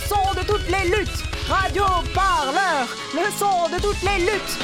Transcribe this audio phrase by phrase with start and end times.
[0.00, 1.24] Le son de toutes les luttes.
[1.48, 4.58] Radio Parleur, le son de toutes les luttes.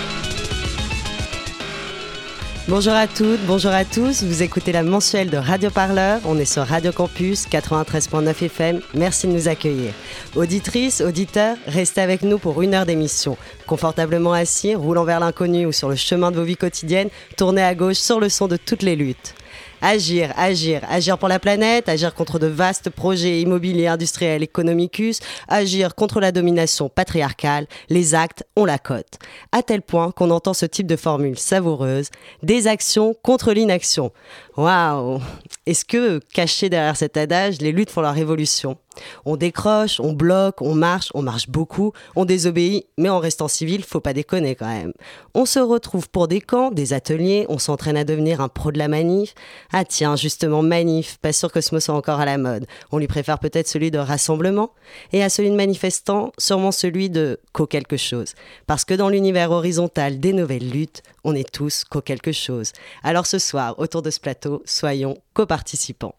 [2.68, 4.22] Bonjour à toutes, bonjour à tous.
[4.22, 6.20] Vous écoutez la mensuelle de Radio Parleur.
[6.24, 8.80] On est sur Radio Campus 93.9 FM.
[8.94, 9.92] Merci de nous accueillir.
[10.34, 13.36] Auditrices, auditeurs, restez avec nous pour une heure d'émission.
[13.66, 17.74] Confortablement assis, roulant vers l'inconnu ou sur le chemin de vos vies quotidiennes, tournez à
[17.74, 19.34] gauche sur le son de toutes les luttes.
[19.82, 25.94] Agir, agir, agir pour la planète, agir contre de vastes projets immobiliers, industriels, économicus, agir
[25.94, 29.18] contre la domination patriarcale, les actes ont la cote.
[29.52, 32.10] À tel point qu'on entend ce type de formule savoureuse,
[32.42, 34.12] des actions contre l'inaction.
[34.56, 35.20] Waouh
[35.66, 38.78] Est-ce que, caché derrière cet adage, les luttes font la révolution
[39.24, 43.84] on décroche, on bloque, on marche, on marche beaucoup, on désobéit, mais en restant civil,
[43.84, 44.92] faut pas déconner quand même.
[45.34, 48.78] On se retrouve pour des camps, des ateliers, on s'entraîne à devenir un pro de
[48.78, 49.34] la manif.
[49.72, 52.66] Ah tiens, justement, manif, pas sûr que ce mot soit encore à la mode.
[52.92, 54.70] On lui préfère peut-être celui de rassemblement,
[55.12, 58.34] et à celui de manifestant, sûrement celui de co-quelque chose.
[58.66, 62.72] Parce que dans l'univers horizontal des nouvelles luttes, on est tous co-quelque chose.
[63.02, 66.14] Alors ce soir, autour de ce plateau, soyons co-participants.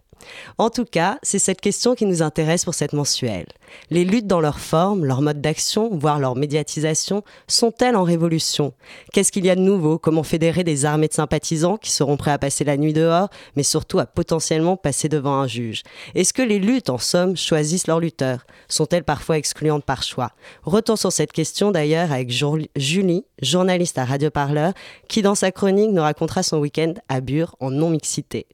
[0.57, 3.47] En tout cas, c'est cette question qui nous intéresse pour cette mensuelle.
[3.89, 8.73] Les luttes dans leur forme, leur mode d'action, voire leur médiatisation, sont-elles en révolution?
[9.13, 9.97] Qu'est-ce qu'il y a de nouveau?
[9.97, 13.63] Comment fédérer des armées de sympathisants qui seront prêts à passer la nuit dehors, mais
[13.63, 15.83] surtout à potentiellement passer devant un juge?
[16.15, 18.45] Est-ce que les luttes, en somme, choisissent leurs lutteurs?
[18.67, 20.31] Sont-elles parfois excluantes par choix?
[20.63, 24.73] Retour sur cette question d'ailleurs avec Julie, journaliste à Radio Parleur,
[25.08, 28.47] qui dans sa chronique nous racontera son week-end à Bure en non-mixité.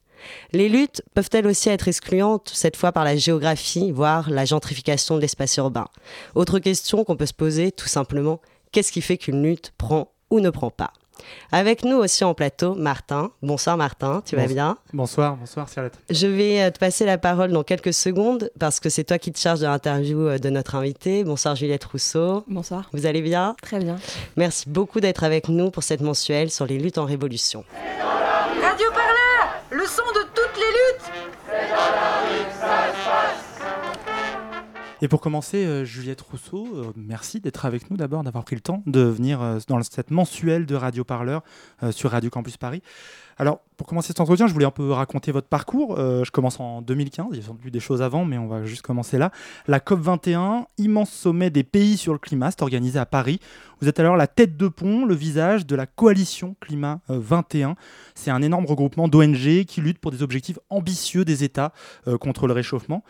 [0.51, 5.21] Les luttes peuvent-elles aussi être excluantes, cette fois par la géographie, voire la gentrification de
[5.21, 5.87] l'espace urbain
[6.35, 8.39] Autre question qu'on peut se poser, tout simplement,
[8.71, 10.93] qu'est-ce qui fait qu'une lutte prend ou ne prend pas?
[11.51, 13.31] Avec nous aussi en plateau, Martin.
[13.41, 14.77] Bonsoir Martin, tu vas bien?
[14.93, 15.93] Bonsoir, bonsoir Charlotte.
[16.09, 19.31] Je vais euh, te passer la parole dans quelques secondes parce que c'est toi qui
[19.31, 21.23] te charges de l'interview euh, de notre invité.
[21.23, 22.43] Bonsoir Juliette Rousseau.
[22.47, 22.89] Bonsoir.
[22.93, 23.55] Vous allez bien?
[23.61, 23.97] Très bien.
[24.35, 27.63] Merci beaucoup d'être avec nous pour cette mensuelle sur les luttes en révolution.
[29.83, 31.11] Le son de toutes les luttes.
[35.01, 38.61] Et pour commencer, euh, Juliette Rousseau, euh, merci d'être avec nous d'abord, d'avoir pris le
[38.61, 41.43] temps de venir euh, dans cette mensuelle de Radio Parleur
[41.91, 42.81] sur Radio Campus Paris.
[43.37, 45.99] Alors, pour commencer cet entretien, je voulais un peu raconter votre parcours.
[45.99, 48.47] Euh, je commence en 2015, il y a sans eu des choses avant, mais on
[48.47, 49.29] va juste commencer là.
[49.67, 53.41] La COP21, immense sommet des pays sur le climat, c'est organisé à Paris.
[53.83, 57.75] Vous êtes alors la tête de pont, le visage de la coalition Climat euh, 21.
[58.15, 61.73] C'est un énorme regroupement d'ONG qui lutte pour des objectifs ambitieux des États
[62.07, 63.03] euh, contre le réchauffement.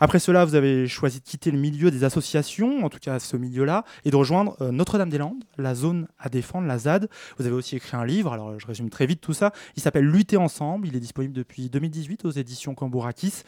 [0.00, 3.38] Après cela, vous avez choisi de quitter le milieu des associations, en tout cas ce
[3.38, 7.08] milieu-là, et de rejoindre euh, Notre-Dame-des-Landes, la zone à défendre, la ZAD.
[7.38, 9.54] Vous avez aussi écrit un livre, alors je résume très vite tout ça.
[9.76, 10.88] Il s'appelle Lutter ensemble.
[10.88, 13.44] Il est disponible depuis 2018 aux éditions Cambourakis.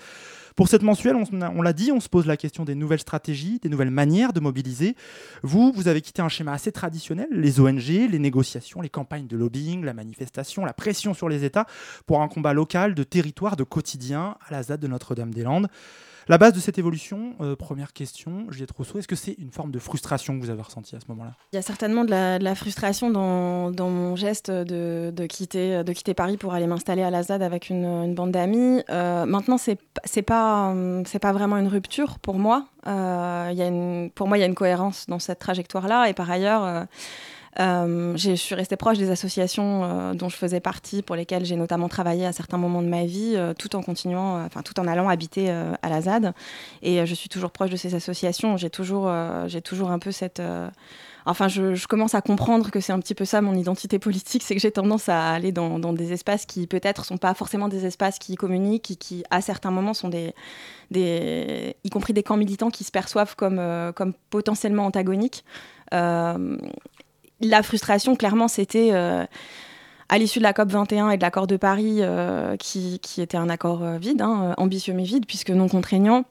[0.55, 3.69] Pour cette mensuelle, on, l'a dit, on se pose la question des nouvelles stratégies, des
[3.69, 4.95] nouvelles manières de mobiliser.
[5.43, 9.37] Vous, vous avez quitté un schéma assez traditionnel, les ONG, les négociations, les campagnes de
[9.37, 11.67] lobbying, la manifestation, la pression sur les États,
[12.07, 15.67] pour un combat local, de territoire, de quotidien à la ZAD de Notre-Dame-des-Landes.
[16.31, 19.73] La base de cette évolution, euh, première question, Juliette Rousseau, est-ce que c'est une forme
[19.73, 21.33] de frustration que vous avez ressentie à ce moment-là?
[21.53, 26.69] Il y a certainement de la, frustration dans, mon geste de, quitter, Paris pour aller
[26.69, 28.81] m'installer à la ZAD avec une, bande d'amis.
[28.91, 29.77] Euh, maintenant, c'est
[30.23, 30.73] pas
[31.05, 32.69] c'est pas vraiment une rupture pour moi.
[32.87, 36.87] Euh, pour moi, il y a une cohérence dans cette trajectoire-là, et par ailleurs.
[37.59, 41.57] Euh, je suis restée proche des associations euh, dont je faisais partie, pour lesquelles j'ai
[41.57, 44.87] notamment travaillé à certains moments de ma vie, euh, tout en continuant, enfin tout en
[44.87, 46.33] allant habiter à la ZAD.
[46.83, 48.57] Et je suis toujours proche de ces associations.
[48.57, 49.13] J'ai toujours,
[49.47, 50.43] j'ai toujours un peu cette
[51.27, 54.55] enfin, je, commence à comprendre que c'est un petit peu ça mon identité politique, c'est
[54.55, 58.19] que j'ai tendance à aller dans, des espaces qui peut-être sont pas forcément des espaces
[58.19, 60.35] qui communiquent, qui à certains moments sont des,
[60.91, 63.61] des, y compris des camps militants qui se perçoivent comme,
[63.95, 65.45] comme potentiellement antagoniques.
[67.41, 69.25] La frustration, clairement, c'était euh,
[70.09, 73.49] à l'issue de la COP 21 et de l'accord de Paris, euh, qui, était un
[73.49, 76.25] accord vide, hein, ambitieux mais vide, puisque non contraignant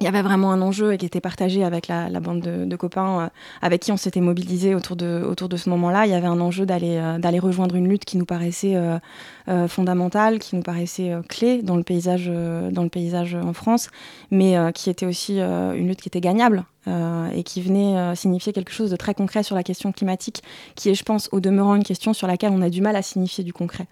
[0.00, 3.20] il y avait vraiment un enjeu et qui était partagé avec la, bande de, copains
[3.20, 3.28] euh,
[3.60, 6.06] avec qui on s'était mobilisé autour de, ce moment-là.
[6.06, 10.38] Il y avait un enjeu d'aller euh, rejoindre une lutte qui nous paraissait euh, fondamentale,
[10.38, 13.88] qui nous paraissait clé dans le paysage dans le paysage en France,
[14.30, 18.90] mais qui était aussi une lutte qui était gagnable et qui venait signifier quelque chose
[18.90, 20.42] de très concret sur la question climatique,
[20.76, 23.02] qui est, je pense, au demeurant une question sur laquelle on a du mal à
[23.02, 23.86] signifier du concret.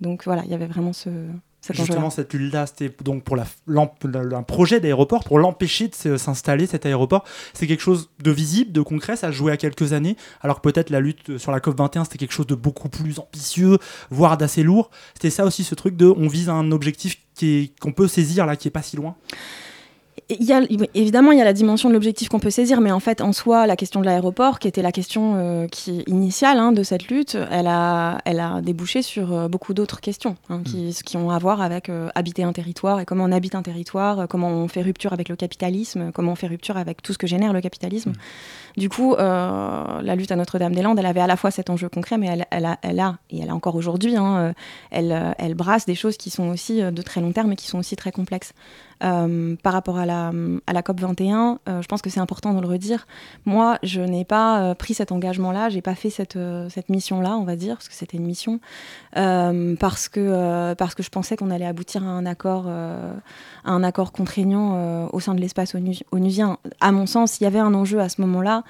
[0.00, 1.10] Donc voilà, il y avait vraiment ce,
[1.72, 6.84] Justement, cette lutte-là, c'était donc pour la, un projet d'aéroport, pour l'empêcher de s'installer, cet
[6.86, 7.24] aéroport.
[7.54, 10.70] C'est quelque chose de visible, de concret, ça a joué à quelques années, alors que
[10.70, 13.78] peut-être la lutte sur la COP21, c'était quelque chose de beaucoup plus ambitieux,
[14.10, 14.90] voire d'assez lourd.
[15.14, 17.18] C'était ça aussi, ce truc de on vise un objectif
[17.80, 19.16] qu'on peut saisir là, qui est pas si loin
[20.30, 20.62] il y a,
[20.94, 23.32] évidemment, il y a la dimension de l'objectif qu'on peut saisir, mais en fait, en
[23.32, 27.08] soi, la question de l'aéroport, qui était la question euh, qui, initiale hein, de cette
[27.08, 30.92] lutte, elle a, elle a débouché sur euh, beaucoup d'autres questions hein, qui, mm.
[31.04, 34.26] qui, ont à voir avec euh, habiter un territoire et comment on habite un territoire,
[34.28, 37.26] comment on fait rupture avec le capitalisme, comment on fait rupture avec tout ce que
[37.26, 38.10] génère le capitalisme.
[38.10, 38.14] Mm.
[38.76, 42.26] Du coup, la lutte à Notre-Dame-des-Landes, elle avait à la fois cet enjeu concret, mais
[42.50, 44.54] elle, a, elle a, et elle a encore aujourd'hui, hein,
[44.90, 47.78] elle, elle brasse des choses qui sont aussi de très long terme et qui sont
[47.78, 48.52] aussi très complexes.
[49.02, 50.32] Euh, par rapport à la,
[50.66, 53.06] à la COP 21, euh, je pense que c'est important de le redire.
[53.44, 56.38] Moi, je n'ai pas euh, pris cet engagement-là, j'ai pas fait cette,
[56.70, 58.60] cette mission-là, on va dire, parce que c'était une mission,
[59.12, 64.12] parce, que, parce que je pensais qu'on allait aboutir à un accord, à un accord
[64.12, 65.74] contraignant au sein de l'espace
[66.12, 66.58] onusien.
[66.80, 68.63] À mon sens, il y avait un enjeu à ce moment-là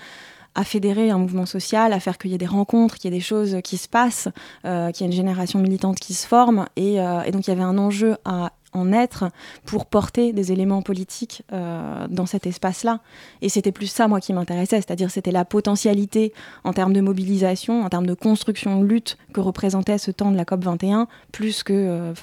[0.56, 3.18] à fédérer un mouvement social, à faire qu'il y ait des rencontres, qu'il y ait
[3.18, 4.28] des choses qui se passent,
[4.62, 6.66] qu'il y ait une génération militante qui se forme.
[6.76, 9.30] Et, et donc il y avait un enjeu à en être
[9.64, 13.00] pour porter des éléments politiques euh, dans cet espace-là.
[13.40, 16.32] Et c'était plus ça, moi, qui m'intéressait, c'est-à-dire c'était la potentialité
[16.64, 20.36] en termes de mobilisation, en termes de construction de lutte que représentait ce temps de
[20.36, 22.14] la COP 21, plus que, euh,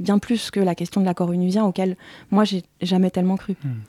[0.00, 1.96] bien plus que la question de l'accord unusien auquel
[2.30, 3.54] moi j'ai jamais tellement cru.
[3.62, 3.80] Hmm.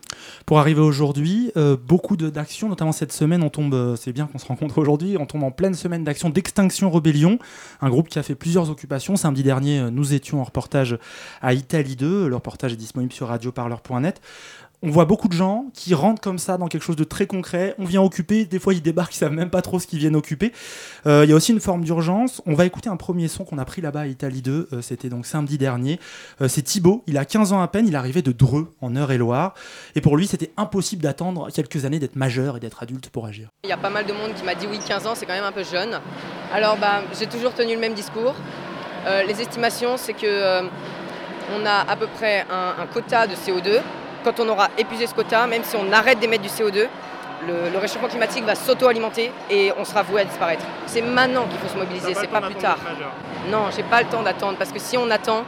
[0.46, 4.38] Pour arriver aujourd'hui, euh, beaucoup d'actions, notamment cette semaine, on tombe, euh, c'est bien qu'on
[4.38, 7.40] se rencontre aujourd'hui, on tombe en pleine semaine d'action d'Extinction Rebellion,
[7.82, 9.16] un groupe qui a fait plusieurs occupations.
[9.16, 10.98] Samedi dernier, euh, nous étions en reportage
[11.42, 14.22] à Italie 2, le reportage est disponible sur radioparleur.net
[14.84, 17.76] on voit beaucoup de gens qui rentrent comme ça dans quelque chose de très concret.
[17.78, 20.16] On vient occuper, des fois ils débarquent, ils savent même pas trop ce qu'ils viennent
[20.16, 20.52] occuper.
[21.06, 22.42] Euh, il y a aussi une forme d'urgence.
[22.48, 25.10] On va écouter un premier son qu'on a pris là-bas à Italie 2, euh, c'était
[25.10, 26.00] donc samedi dernier.
[26.42, 29.54] Euh, c'est Thibaut, il a 15 ans à peine, il arrivait de Dreux en Eure-et-Loire.
[29.96, 33.50] Et pour lui, c'était impossible d'attendre quelques années d'être majeur et d'être adulte pour agir.
[33.64, 35.34] Il y a pas mal de monde qui m'a dit oui, 15 ans, c'est quand
[35.34, 36.00] même un peu jeune.
[36.52, 38.34] Alors bah, j'ai toujours tenu le même discours.
[39.28, 40.62] les estimations, c'est que
[41.54, 43.82] on a à peu près un quota de CO2
[44.24, 46.88] quand on aura épuisé ce quota, même si on arrête d'émettre du CO2,
[47.48, 50.66] le, réchauffement climatique va s'auto-alimenter et on sera voué à disparaître.
[50.86, 52.78] C'est maintenant qu'il faut se mobiliser, c'est pas plus tard.
[53.50, 55.44] Non, j'ai pas le temps d'attendre parce que si on attend,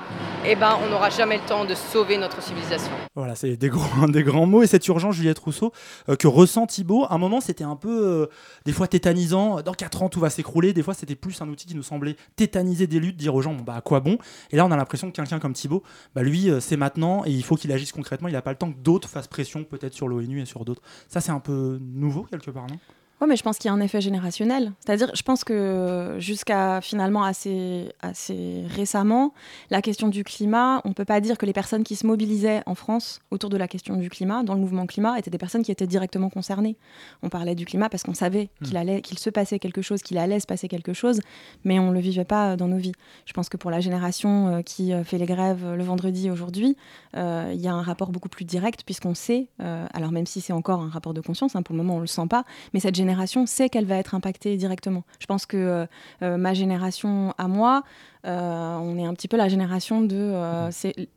[0.46, 2.92] eh ben, on n'aura jamais le temps de sauver notre civilisation.
[3.16, 4.62] Voilà, c'est des grands, des grands mots.
[4.62, 5.72] Et cette urgence, Juliette Rousseau,
[6.10, 8.26] euh, que ressent Thibault, à un moment, c'était un peu, euh,
[8.66, 9.62] des fois, tétanisant.
[9.62, 10.74] Dans 4 ans, tout va s'écrouler.
[10.74, 13.54] Des fois, c'était plus un outil qui nous semblait tétaniser des luttes, dire aux gens,
[13.54, 14.18] bon, bah, à quoi bon?
[14.52, 17.32] Et là, on a l'impression que quelqu'un comme Thibault, bah, lui, euh, c'est maintenant et
[17.32, 18.28] il faut qu'il agisse concrètement.
[18.28, 20.82] Il n'a pas le temps que d'autres fassent pression, peut-être sur l'ONU et sur d'autres.
[21.08, 22.80] Ça, c'est un peu nouveau, quelque part, non?
[23.24, 24.74] Oui, mais je pense qu'il y a un effet générationnel.
[24.86, 29.34] C'est-à-dire, je pense que jusqu'à finalement assez, assez récemment,
[29.70, 32.62] la question du climat, on ne peut pas dire que les personnes qui se mobilisaient
[32.66, 35.64] en France autour de la question du climat, dans le mouvement climat, étaient des personnes
[35.64, 36.76] qui étaient directement concernées.
[37.22, 38.66] On parlait du climat parce qu'on savait hmm.
[38.66, 41.22] qu'il allait, qu'il se passait quelque chose, qu'il allait se passer quelque chose,
[41.64, 42.94] mais on ne le vivait pas dans nos vies.
[43.26, 46.76] Je pense que pour la génération euh, qui euh, fait les grèves le vendredi aujourd'hui,
[47.16, 50.54] euh, il y a un rapport beaucoup plus direct puisqu'on sait, alors même si c'est
[50.54, 52.80] encore un rapport de conscience, hein, pour le moment on ne le sent pas, mais
[52.80, 53.13] cette génération
[53.46, 55.04] sait qu'elle va être impactée directement.
[55.20, 55.86] Je pense que euh,
[56.22, 57.84] euh, ma génération à moi,
[58.26, 60.70] euh, on est un petit peu la génération de.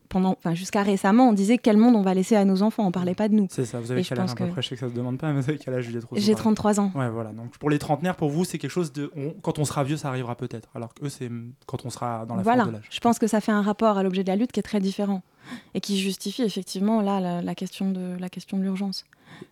[0.09, 2.87] pendant, enfin, jusqu'à récemment, on disait quel monde on va laisser à nos enfants.
[2.87, 3.47] On parlait pas de nous.
[3.51, 3.81] C'est ça.
[3.81, 5.41] Vous avez quel âge à peu près Je sais que ça se demande pas, mais
[5.41, 6.91] vous avez quel âge J'ai 33 ans.
[6.95, 7.31] Ouais, voilà.
[7.33, 9.13] Donc pour les trentenaires, pour vous, c'est quelque chose de.
[9.43, 10.69] quand on sera vieux, ça arrivera peut-être.
[10.75, 11.31] Alors que eux, c'est
[11.67, 12.65] quand on sera dans la voilà.
[12.65, 12.89] de l'âge.
[12.91, 14.81] Je pense que ça fait un rapport à l'objet de la lutte qui est très
[14.81, 15.23] différent
[15.75, 19.05] et qui justifie effectivement là la, question de la question de l'urgence.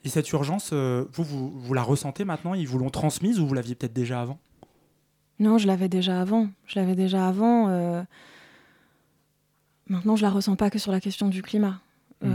[0.04, 2.54] Et cette urgence, euh, vous, vous, la ressentez maintenant?
[2.54, 4.38] Ils vous l'ont transmise ou vous l'aviez peut-être déjà avant?
[5.38, 6.48] Non, je l'avais déjà avant.
[6.66, 7.68] Je l'avais déjà avant.
[7.68, 8.02] Euh,
[9.88, 11.80] maintenant, je la ressens pas que sur la question du climat.
[12.22, 12.30] Hmm.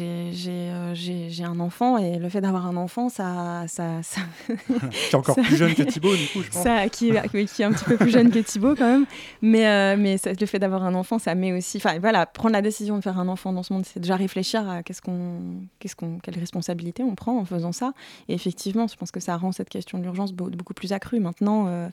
[0.00, 3.64] Euh, j'ai un enfant et le fait d'avoir un enfant, ça.
[3.68, 4.20] ça, ça...
[4.90, 6.62] qui est encore plus jeune que Thibaut, du coup, je pense.
[6.62, 7.12] Ça, qui,
[7.46, 9.06] qui, est un petit peu plus jeune que Thibaut, quand même.
[9.42, 11.78] Mais, euh, mais le fait d'avoir un enfant, ça met aussi.
[11.78, 14.68] Enfin, voilà, prendre la décision de faire un enfant dans ce monde, c'est déjà réfléchir
[14.68, 17.92] à qu'est-ce qu'on, qu'est-ce qu'on, quelle responsabilité on prend en faisant ça.
[18.28, 21.20] Et effectivement, je pense que ça rend cette question de l'urgence beaucoup plus accrue.
[21.20, 21.66] Maintenant.
[21.68, 21.88] Euh,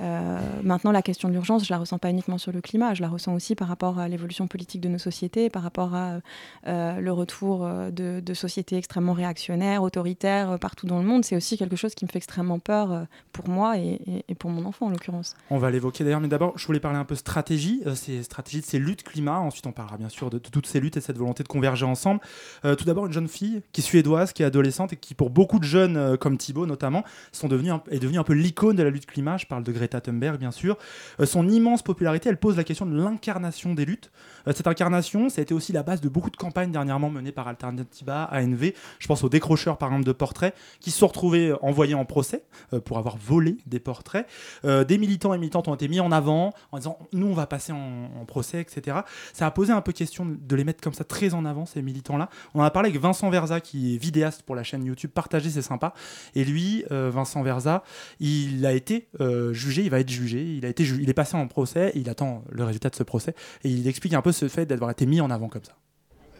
[0.00, 3.02] Euh, maintenant, la question de l'urgence, je la ressens pas uniquement sur le climat, je
[3.02, 6.18] la ressens aussi par rapport à l'évolution politique de nos sociétés, par rapport à
[6.66, 11.24] euh, le retour euh, de, sociétés extrêmement réactionnaires, autoritaires partout dans le monde.
[11.24, 14.86] C'est aussi quelque chose qui me fait extrêmement peur pour moi et, pour mon enfant
[14.86, 15.34] en l'occurrence.
[15.50, 18.66] On va l'évoquer d'ailleurs, mais d'abord, je voulais parler un peu stratégie, ces stratégies de
[18.66, 19.38] ces luttes climat.
[19.38, 22.20] Ensuite, on parlera bien sûr de, toutes ces luttes et cette volonté de converger ensemble.
[22.62, 25.58] tout d'abord, une jeune fille qui est suédoise, qui est adolescente et qui, pour beaucoup
[25.58, 29.06] de jeunes comme Thibaut notamment, sont devenus est devenue un peu l'icône de la lutte
[29.06, 29.36] climat.
[29.36, 30.78] Je parle de Greta Thunberg, bien sûr.
[31.18, 34.12] Euh, son immense popularité, elle pose la question de l'incarnation des luttes.
[34.46, 37.32] Euh, cette incarnation, ça a été aussi la base de beaucoup de campagnes dernièrement menées
[37.32, 38.72] par Alternativa, ANV.
[39.00, 42.44] Je pense aux décrocheurs, par exemple, de portraits, qui se sont retrouvés envoyés en procès
[42.72, 44.26] euh, pour avoir volé des portraits.
[44.64, 47.72] des militants et militantes ont été mis en avant en disant nous, on va passer
[47.72, 48.98] en, procès, etc.
[49.32, 51.82] Ça a posé un peu question de les mettre comme ça très en avant, ces
[51.82, 52.28] militants-là.
[52.54, 55.10] On en a parlé avec Vincent Verza, qui est vidéaste pour la chaîne YouTube.
[55.12, 55.92] Partagez, c'est sympa.
[56.34, 57.82] Et lui, Vincent Verza,
[58.20, 59.08] il a été
[59.52, 62.44] jugé, il va être jugé, il, a été il est passé en procès, il attend
[62.50, 65.22] le résultat de ce procès, et il explique un peu ce fait d'avoir été mis
[65.22, 65.72] en avant comme ça.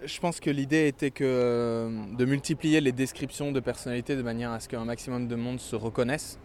[0.04, 4.50] Je pense que l'idée était que euh, de multiplier les descriptions de personnalités de manière
[4.50, 6.38] à ce qu'un maximum de monde se reconnaisse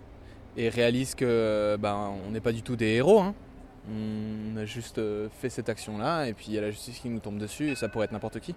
[0.58, 3.20] et réalise que euh, ben, on n'est pas du tout des héros.
[3.20, 3.34] Hein.
[3.89, 7.10] On a juste euh, fait cette action-là et puis il y a la justice qui
[7.10, 8.53] nous tombe dessus et ça pourrait être n'importe qui.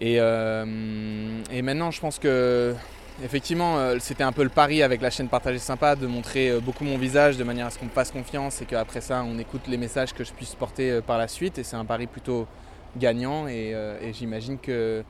[0.00, 2.74] Et, et, maintenant, je pense que
[3.20, 6.60] Effectivement, euh, c'était un peu le pari avec la chaîne Partager Sympa de montrer euh,
[6.60, 9.38] beaucoup mon visage de manière à ce qu'on me fasse confiance et qu'après ça, on
[9.38, 11.58] écoute les messages que je puisse porter euh, par la suite.
[11.58, 12.46] Et c'est un pari plutôt
[12.96, 13.46] gagnant.
[13.48, 13.74] Et,
[14.12, 15.04] j'imagine que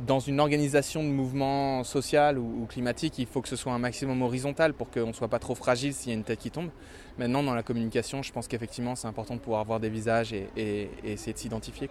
[0.00, 4.22] dans une organisation de mouvement social ou, climatique, il faut que ce soit un maximum
[4.22, 6.70] horizontal pour qu'on ne soit pas trop fragile s'il y a une tête qui tombe.
[7.18, 10.90] Maintenant, dans la communication, je pense qu'effectivement, c'est important de pouvoir avoir des visages et,
[11.04, 11.88] essayer de s'identifier.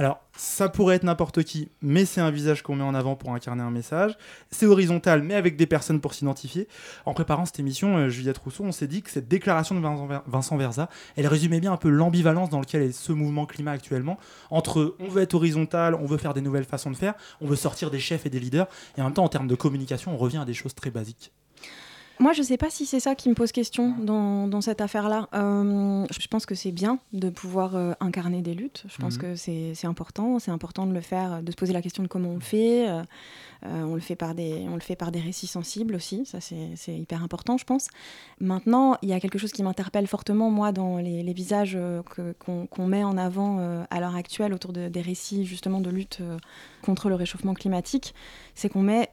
[0.00, 3.34] Alors, ça pourrait être n'importe qui, mais c'est un visage qu'on met en avant pour
[3.34, 4.16] incarner un message.
[4.50, 6.68] C'est horizontal, mais avec des personnes pour s'identifier.
[7.04, 9.86] En préparant cette émission, euh, Juliette Rousseau, on s'est dit que cette déclaration de
[10.26, 14.16] Vincent Verza, elle résumait bien un peu l'ambivalence dans laquelle est ce mouvement climat actuellement,
[14.48, 17.54] entre on veut être horizontal, on veut faire des nouvelles façons de faire, on veut
[17.54, 20.16] sortir des chefs et des leaders, et en même temps, en termes de communication, on
[20.16, 21.30] revient à des choses très basiques.
[22.20, 25.30] Moi, je ne sais pas si c'est ça qui me pose question dans, cette affaire-là.
[25.32, 28.84] Euh, je pense que c'est bien de pouvoir euh, incarner des luttes.
[28.88, 29.22] Je pense mhm.
[29.22, 30.38] que c'est important.
[30.38, 32.90] C'est important de le faire, de se poser la question de comment on le fait.
[32.90, 33.02] Euh,
[33.62, 36.26] on, le fait par des, on le fait par des récits sensibles aussi.
[36.26, 37.88] Ça, c'est hyper important, je pense.
[38.38, 41.78] Maintenant, il y a quelque chose qui m'interpelle fortement, moi, dans les, visages
[42.38, 46.20] qu'on met en avant à l'heure actuelle autour de, des récits, justement, de lutte
[46.82, 48.14] contre le réchauffement climatique.
[48.54, 49.10] C'est qu'on met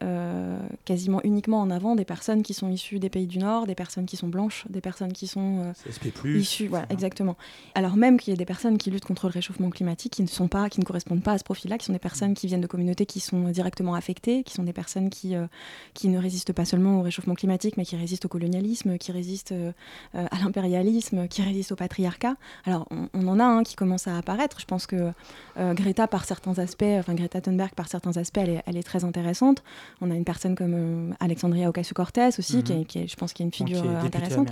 [0.86, 4.06] quasiment uniquement en avant des personnes qui sont issues des pays du Nord, des personnes
[4.06, 7.36] qui sont blanches, des personnes qui sont euh, issues, voilà, exactement.
[7.76, 10.28] Alors même qu'il y a des personnes qui luttent contre le réchauffement climatique, qui ne
[10.28, 12.62] sont pas, qui ne correspondent pas à ce profil-là, qui sont des personnes qui viennent
[12.62, 15.48] de communautés qui sont directement affectées, qui sont des personnes qui, euh,
[15.94, 19.52] qui ne résistent pas seulement au réchauffement climatique, mais qui résistent au colonialisme, qui résistent
[19.54, 19.72] euh,
[20.14, 22.36] à l'impérialisme, qui résistent au patriarcat.
[22.66, 24.60] Alors on, en a un qui commence à apparaître.
[24.60, 25.12] Je pense que
[25.58, 29.04] Greta, par certains aspects, enfin Greta Thunberg, par certains aspects, elle est, elle est très
[29.04, 29.64] intéressante.
[30.02, 33.48] On a une personne comme Alexandria Ocasio-Cortez aussi, qui, est, je pense qu'il y a
[33.48, 34.50] une figure euh, intéressante.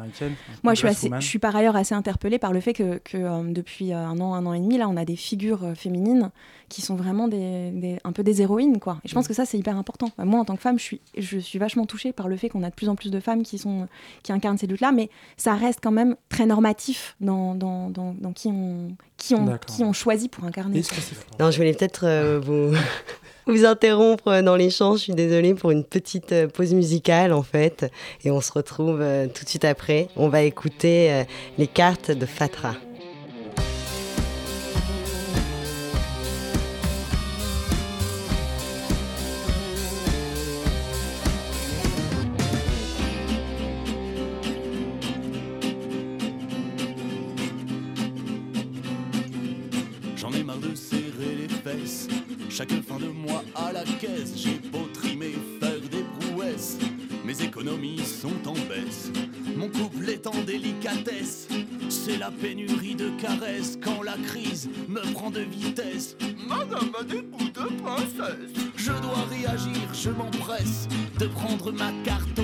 [0.64, 3.94] Moi, je suis, je suis par ailleurs assez interpellée par le fait que, euh, depuis
[3.94, 6.32] euh, un an, un an et demi, là, on a des figures féminines
[6.70, 9.00] qui sont vraiment des, un peu des héroïnes, quoi.
[9.04, 9.28] Et je pense mm.
[9.28, 10.10] que ça, c'est hyper important.
[10.18, 12.64] Moi, en tant que femme, je suis, je suis vachement touchée par le fait qu'on
[12.64, 13.88] a de plus en plus de femmes qui, sont,
[14.24, 18.34] qui incarnent ces luttes-là, mais ça reste quand même très normatif dans, dans, dans, dans
[18.34, 20.82] qui, on, qui, ont, qui ont choisi pour incarner.
[21.40, 22.76] Non, je voulais peut-être vous
[23.48, 25.00] vous interrompre dans l'échange.
[25.00, 27.92] Je suis désolée pour une petite euh, pause musicale en fait.
[28.24, 30.08] Et on se retrouve euh, tout de suite après.
[30.16, 31.24] On va écouter euh,
[31.58, 32.76] les cartes de Fatra.
[52.56, 56.78] Chaque fin de mois à la caisse, j'ai beau trimer, faire des prouesses.
[57.26, 59.12] Mes économies sont en baisse,
[59.58, 61.50] mon couple est en délicatesse.
[61.90, 66.16] C'est la pénurie de caresses quand la crise me prend de vitesse.
[66.48, 68.54] Madame a des bouts de princesse.
[68.78, 70.88] Je dois réagir, je m'empresse
[71.20, 72.40] de prendre ma carte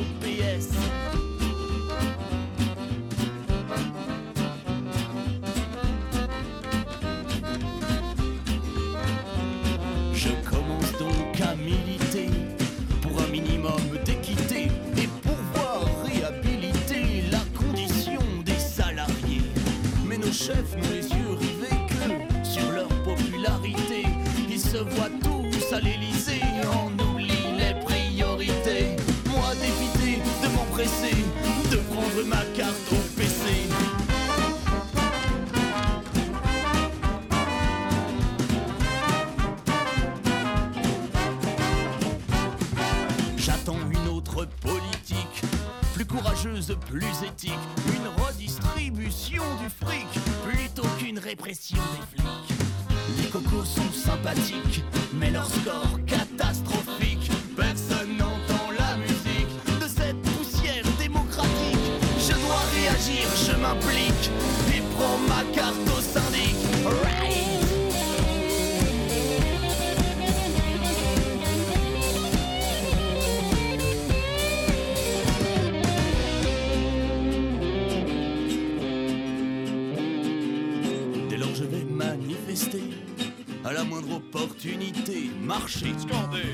[85.51, 86.48] marcher, scander,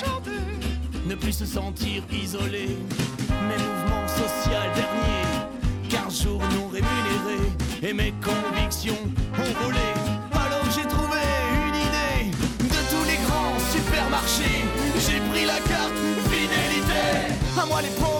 [0.00, 0.42] chanter,
[1.06, 2.76] ne plus se sentir isolé.
[3.48, 7.48] Mes mouvements sociaux derniers, 15 jours non rémunérés,
[7.84, 9.94] et mes convictions envolées.
[10.32, 11.22] Alors j'ai trouvé
[11.68, 12.36] une idée
[12.74, 14.64] de tous les grands supermarchés.
[15.04, 17.06] J'ai pris la carte fidélité,
[17.62, 18.15] à moi les promos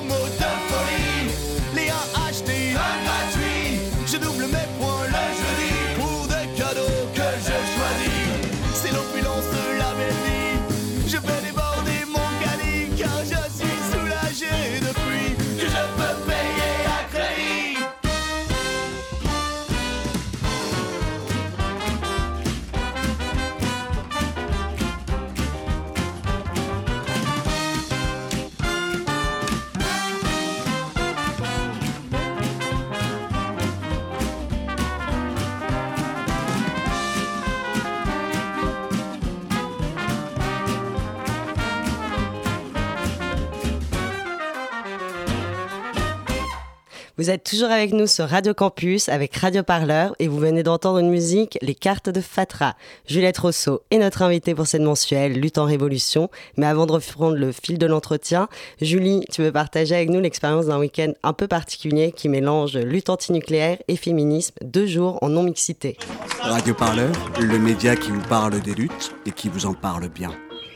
[47.27, 51.01] Vous êtes toujours avec nous sur Radio Campus avec Radio Parleur et vous venez d'entendre
[51.01, 52.77] une musique, Les cartes de Fatra.
[53.09, 56.31] Juliette Rousseau est notre invitée pour cette mensuelle Lutte en Révolution.
[56.57, 58.49] Mais avant de reprendre le fil de l'entretien,
[58.81, 63.11] Julie, tu veux partager avec nous l'expérience d'un week-end un peu particulier qui mélange lutte
[63.11, 65.97] antinucléaire et féminisme, deux jours en non-mixité.
[66.43, 67.11] Radio Parleur,
[67.41, 70.31] le média qui vous parle des luttes et qui vous en parle bien.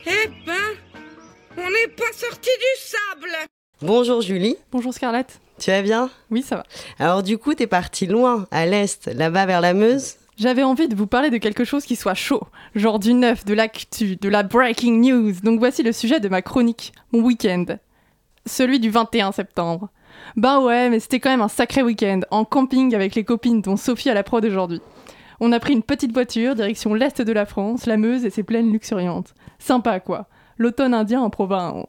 [0.05, 0.75] Eh ben,
[1.55, 3.47] on n'est pas sorti du sable
[3.81, 5.39] Bonjour Julie, Bonjour Scarlett.
[5.59, 6.09] tu vas bien?
[6.29, 6.63] Oui, ça va.
[6.99, 10.15] Alors du coup, t'es partie loin, à l'est, là-bas vers la Meuse?
[10.37, 12.41] J'avais envie de vous parler de quelque chose qui soit chaud,
[12.75, 15.33] genre du neuf, de l'actu, de la breaking news.
[15.43, 17.65] Donc voici le sujet de ma chronique, mon week-end.
[18.45, 19.89] Celui du 21 septembre.
[20.35, 23.77] Bah ouais, mais c'était quand même un sacré week-end, en camping avec les copines dont
[23.77, 24.81] Sophie à la prod aujourd'hui.
[25.39, 28.43] On a pris une petite voiture, direction l'est de la France, la Meuse et ses
[28.43, 29.33] plaines luxuriantes.
[29.57, 30.27] Sympa quoi.
[30.57, 31.85] L'automne indien en province.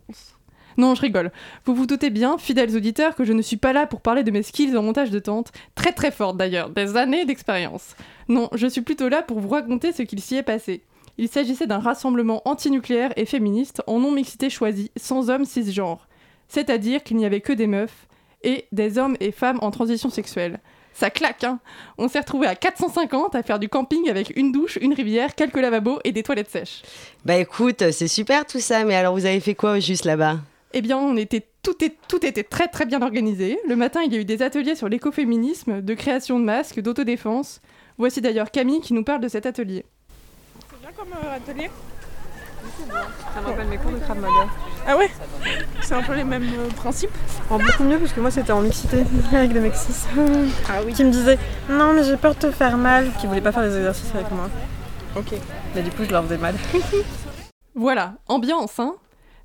[0.76, 1.32] Non, je rigole.
[1.64, 4.30] Vous vous doutez bien, fidèles auditeurs, que je ne suis pas là pour parler de
[4.30, 7.96] mes skills en montage de tente, très très fortes d'ailleurs, des années d'expérience.
[8.28, 10.82] Non, je suis plutôt là pour vous raconter ce qu'il s'y est passé.
[11.18, 16.08] Il s'agissait d'un rassemblement antinucléaire et féministe en non-mixité choisie, sans hommes cisgenres.
[16.48, 18.06] C'est-à-dire qu'il n'y avait que des meufs
[18.42, 20.60] et des hommes et femmes en transition sexuelle.
[20.94, 21.58] Ça claque, hein
[21.96, 25.56] On s'est retrouvés à 450 à faire du camping avec une douche, une rivière, quelques
[25.56, 26.82] lavabos et des toilettes sèches.
[27.24, 30.38] Bah écoute, c'est super tout ça, mais alors vous avez fait quoi juste là-bas?
[30.74, 33.58] Eh bien, on était tout, est, tout était très très bien organisé.
[33.68, 37.60] Le matin, il y a eu des ateliers sur l'écoféminisme, de création de masques, d'autodéfense.
[37.98, 39.84] Voici d'ailleurs Camille qui nous parle de cet atelier.
[40.70, 41.70] C'est bien comme euh, atelier
[43.34, 44.48] Ça me rappelle mes cours de Krav Maga.
[44.86, 45.10] Ah ouais?
[45.82, 47.10] C'est un peu les mêmes euh, principes
[47.50, 49.74] En beaucoup mieux parce que moi c'était en mixité avec des mecs.
[50.68, 50.94] Ah oui.
[50.94, 53.10] Qui me disaient non mais j'ai peur de te faire mal.
[53.20, 54.48] Qui voulaient pas faire des exercices avec moi.
[55.16, 55.34] Ok.
[55.74, 56.54] Mais du coup je leur faisais mal.
[57.74, 58.96] Voilà, ambiance, hein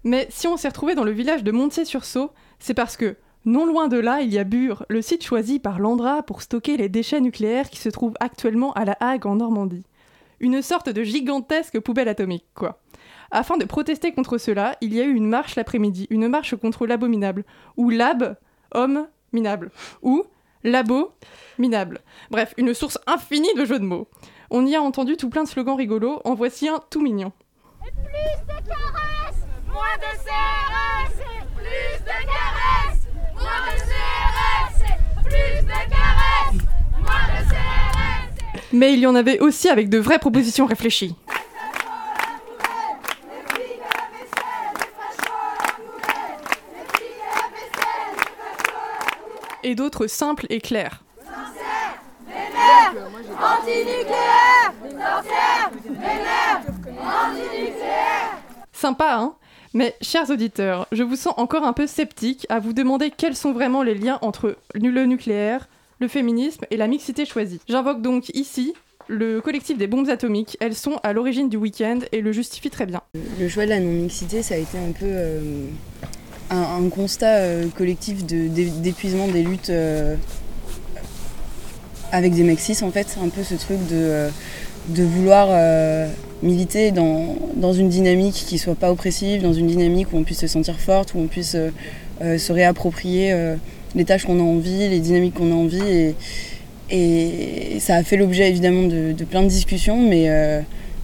[0.04, 3.88] Mais si on s'est retrouvé dans le village de Montier-sur-Sault, c'est parce que, non loin
[3.88, 7.22] de là, il y a Bure, le site choisi par l'Andra pour stocker les déchets
[7.22, 9.86] nucléaires qui se trouvent actuellement à La Hague en Normandie.
[10.40, 12.80] Une sorte de gigantesque poubelle atomique, quoi.
[13.32, 16.86] Afin de protester contre cela, il y a eu une marche l'après-midi, une marche contre
[16.86, 17.44] l'abominable,
[17.76, 18.38] ou lab,
[18.74, 20.24] homme, minable, ou
[20.64, 21.12] labo,
[21.58, 22.02] minable.
[22.32, 24.08] Bref, une source infinie de jeux de mots.
[24.50, 27.32] On y a entendu tout plein de slogans rigolos, en voici un tout mignon.
[27.82, 28.70] Plus de
[29.78, 31.14] moins de CRS.
[31.56, 33.04] Plus de caresses,
[33.36, 34.78] moins de CRS.
[35.24, 36.62] Plus de caresses,
[36.98, 38.64] moins de CRS.
[38.74, 41.16] Mais il y en avait aussi avec de vraies propositions réfléchies.
[49.64, 51.04] Et d'autres simples et claires.
[53.40, 56.62] Antinucléaire Sorcière Vénère
[57.04, 58.38] Antinucléaire
[58.72, 59.36] Sympa, hein?
[59.78, 63.52] Mais, chers auditeurs, je vous sens encore un peu sceptique à vous demander quels sont
[63.52, 67.60] vraiment les liens entre le nucléaire, le féminisme et la mixité choisie.
[67.70, 68.74] J'invoque donc ici
[69.08, 70.58] le collectif des bombes atomiques.
[70.62, 73.04] Elles sont à l'origine du week-end et le justifient très bien.
[73.40, 75.68] Le choix de la non-mixité, ça a été un peu euh,
[76.50, 80.16] un, constat euh, collectif d'épuisement des luttes euh,
[82.12, 83.16] avec des mecs cis, en fait.
[83.24, 84.28] Un peu ce truc de,
[84.88, 86.08] de vouloir euh,
[86.42, 90.40] militer dans, dans une dynamique qui soit pas oppressive, dans une dynamique où on puisse
[90.40, 91.70] se sentir forte, où on puisse euh,
[92.22, 93.36] euh, se réapproprier
[93.96, 95.82] les tâches qu'on a envie, les dynamiques qu'on a envie.
[95.90, 96.16] Et,
[96.90, 100.30] et ça a fait l'objet évidemment de, plein de discussions, mais,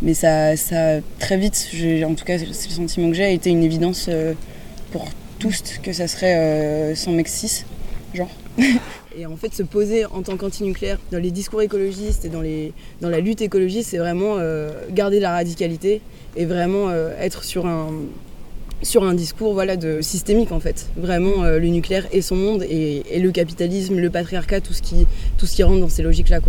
[0.01, 1.69] mais ça, ça très vite,
[2.05, 4.09] en tout cas c'est le sentiment que j'ai, a été une évidence
[4.91, 5.05] pour
[5.39, 7.65] tous que ça serait sans mec cis,
[8.13, 8.31] genre.
[9.17, 13.19] Et en fait, se poser en tant qu'antinucléaire dans les discours écologistes et dans, la
[13.19, 16.01] lutte écologiste, c'est vraiment euh, garder la radicalité
[16.35, 20.87] et vraiment euh, être sur un, discours voilà, de, systémique en fait.
[20.97, 25.05] Vraiment euh, le nucléaire et son monde et, le capitalisme, le patriarcat, tout ce qui,
[25.37, 26.39] tout rentre dans ces logiques-là.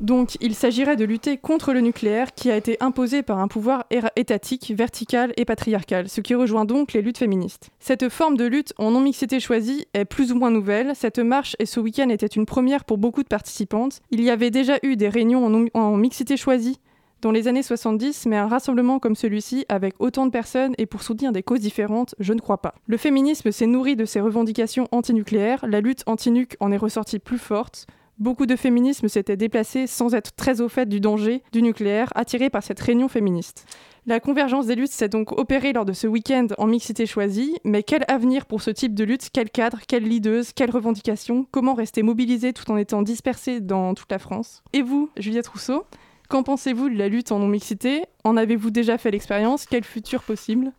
[0.00, 3.84] Donc, il s'agirait de lutter contre le nucléaire qui a été imposé par un pouvoir
[4.16, 7.70] étatique, vertical et patriarcal, ce qui rejoint donc les luttes féministes.
[7.78, 10.92] Cette forme de lutte en non-mixité choisie est plus ou moins nouvelle.
[10.94, 14.00] Cette marche et ce week-end étaient une première pour beaucoup de participantes.
[14.10, 16.78] Il y avait déjà eu des réunions en mixité choisie
[17.24, 21.02] dans les années 70, mais un rassemblement comme celui-ci, avec autant de personnes et pour
[21.02, 22.74] soutenir des causes différentes, je ne crois pas.
[22.86, 27.38] Le féminisme s'est nourri de ses revendications antinucléaires, la lutte anti-nuc en est ressortie plus
[27.38, 27.86] forte,
[28.18, 32.48] Beaucoup de féminismes s'étaient déplacés sans être très au fait du danger du nucléaire, attirés
[32.48, 33.66] par cette réunion féministe.
[34.06, 37.82] La convergence des luttes s'est donc opérée lors de ce week-end en mixité choisie, mais
[37.82, 39.30] quel avenir pour ce type de lutte?
[39.32, 41.46] Quel cadre Quelle leaduse Quelles revendications?
[41.50, 44.62] Comment rester mobilisé tout en étant dispersé dans toute la France?
[44.72, 45.84] Et vous, Juliette Rousseau
[46.28, 48.04] Qu'en pensez-vous de la lutte en non-mixité?
[48.24, 49.66] En avez-vous déjà fait l'expérience?
[49.66, 50.72] Quel futur possible?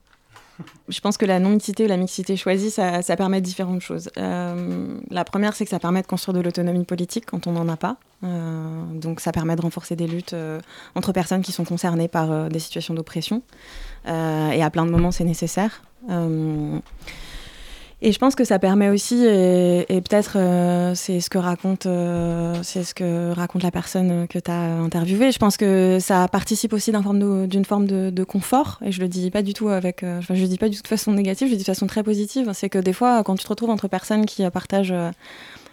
[0.87, 4.09] Je pense que la non-mixité ou la mixité choisie, ça, permet différentes choses.
[4.17, 7.67] Euh, la première, c'est que ça permet de construire de l'autonomie politique quand on n'en
[7.67, 7.97] a pas.
[8.23, 10.59] Euh, donc ça permet de renforcer des luttes euh,
[10.95, 13.41] entre personnes qui sont concernées par des situations d'oppression.
[14.07, 15.81] Et à plein de moments, c'est nécessaire.
[18.05, 22.53] Et je pense que ça permet aussi, et, peut-être euh, c'est ce que raconte, euh,
[22.61, 25.31] c'est ce que raconte la personne que tu as interviewée.
[25.31, 28.77] Je pense que ça participe aussi d'un forme de- d'une forme de, confort.
[28.85, 30.83] Et je le dis pas du tout avec, euh, je le dis pas du tout
[30.83, 32.51] de façon négative, je le dis de façon très positive.
[32.53, 34.93] C'est que des fois, quand tu te retrouves entre personnes qui partagent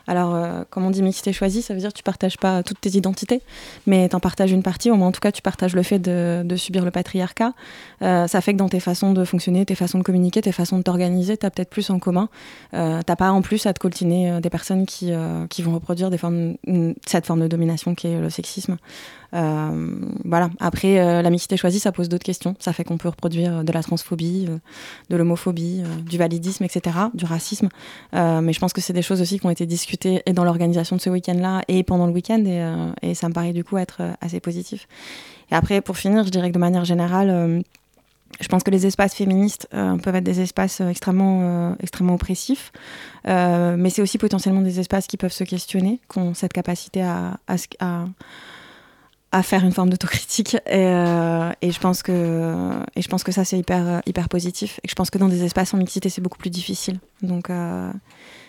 [0.07, 2.81] alors, euh, comme on dit mixité choisie, ça veut dire que tu partages pas toutes
[2.81, 3.41] tes identités,
[3.87, 5.99] mais tu en partages une partie, au moins en tout cas tu partages le fait
[5.99, 7.53] de, subir le patriarcat.
[8.03, 10.79] Euh, ça fait que dans tes façons de fonctionner, tes façons de communiquer, tes façons
[10.79, 12.29] de t'organiser, tu as peut-être plus en commun.
[12.75, 16.11] Euh, T'as pas en plus à te coltiner euh, des personnes qui, vont reproduire
[17.07, 18.77] cette forme de domination qui est le sexisme.
[19.35, 20.51] Euh, voilà.
[20.61, 22.55] Après, euh, la choisie, ça pose d'autres questions.
[22.59, 24.59] Ça fait qu'on peut reproduire de la transphobie, euh,
[25.11, 27.69] de l'homophobie, euh, du validisme, etc., du racisme.
[28.15, 30.45] Euh, mais je pense que c'est des choses aussi qui ont été discutées et dans
[30.45, 32.43] l'organisation de ce week-end-là et pendant le week-end.
[32.45, 34.87] Et, euh, ça me paraît du coup être euh, assez positif.
[35.51, 37.61] Et après, pour finir, je dirais que de manière générale, euh,
[38.41, 42.15] je pense que les espaces féministes euh, peuvent être des espaces euh, extrêmement, euh, extrêmement
[42.15, 42.73] oppressifs,
[43.29, 47.03] Euh, mais c'est aussi potentiellement des espaces qui peuvent se questionner, qui ont cette capacité
[47.03, 47.39] à-
[49.33, 50.55] à faire une forme d'autocritique.
[50.67, 54.79] Et, euh, et je pense que, et je pense que ça, c'est hyper, hyper positif.
[54.85, 57.01] Et je pense que dans des espaces en mixité, c'est beaucoup plus difficile.
[57.23, 57.91] Donc, euh,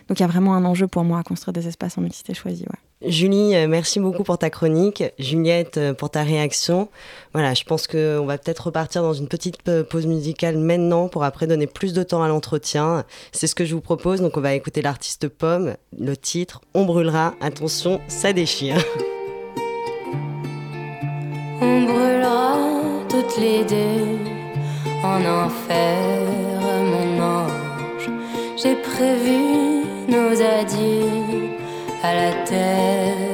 [0.09, 2.33] donc il y a vraiment un enjeu pour moi à construire des espaces en mixité
[2.33, 2.65] choisie.
[2.69, 3.09] Ouais.
[3.09, 5.03] Julie, euh, merci beaucoup pour ta chronique.
[5.17, 6.89] Juliette, pour ta réaction.
[7.33, 11.47] Voilà, je pense qu'on va peut-être repartir dans une petite pause musicale maintenant pour après
[11.47, 13.05] donner plus de temps à l'entretien.
[13.31, 14.19] C'est ce que je vous propose.
[14.19, 15.75] Donc, on va écouter l'artiste Pomme.
[15.97, 17.35] Le titre On brûlera.
[17.39, 18.83] Attention, ça déchire.
[23.39, 24.19] les deux
[25.03, 26.19] en enfer,
[26.91, 28.09] mon ange.
[28.55, 31.49] J'ai prévu nos adieux
[32.03, 33.32] à la terre,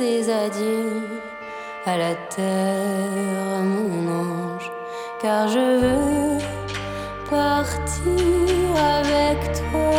[0.00, 1.02] tes adieux
[1.84, 4.72] à la terre, mon ange,
[5.20, 6.38] car je veux
[7.28, 9.89] partir avec toi.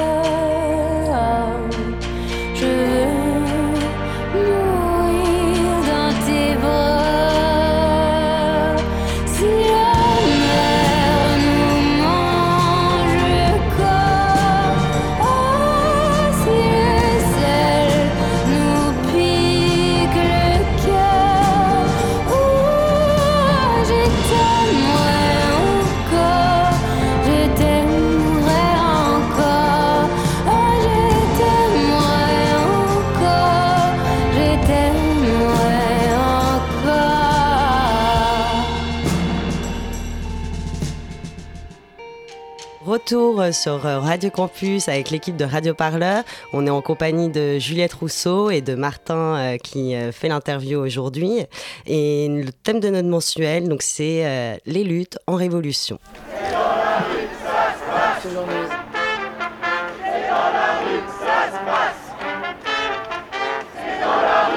[43.11, 46.23] Retour euh, sur euh, Radio Campus avec l'équipe de Radio Parleur.
[46.53, 51.39] On est en compagnie de Juliette Rousseau et de Martin euh, qui fait l'interview aujourd'hui.
[51.87, 55.99] Et le thème de notre mensuel, donc c'est euh, les luttes en révolution.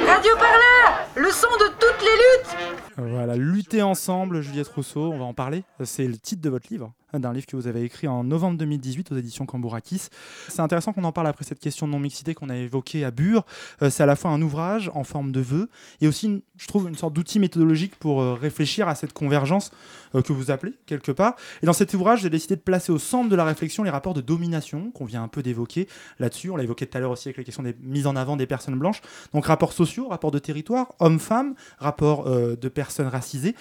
[0.06, 5.24] Radio Parleur, le son de toutes les luttes Voilà, lutter ensemble, Juliette Rousseau, on va
[5.24, 5.64] en parler.
[5.82, 9.12] C'est le titre de votre livre, d'un livre que vous avez écrit en novembre 2018
[9.12, 10.08] aux éditions Cambourakis.
[10.48, 13.44] C'est intéressant qu'on en parle après cette question de non-mixité qu'on a évoquée à Bure.
[13.82, 15.68] Euh, c'est à la fois un ouvrage en forme de vœux
[16.00, 19.70] et aussi, je trouve, une sorte d'outil méthodologique pour euh, réfléchir à cette convergence
[20.14, 21.36] euh, que vous appelez quelque part.
[21.62, 24.14] Et dans cet ouvrage, j'ai décidé de placer au centre de la réflexion les rapports
[24.14, 26.50] de domination qu'on vient un peu d'évoquer là-dessus.
[26.50, 28.46] On l'a évoqué tout à l'heure aussi avec la question des mises en avant des
[28.46, 29.00] personnes blanches.
[29.32, 33.54] Donc rapports sociaux, rapports de territoire, hommes-femmes, rapports de personnes racisées.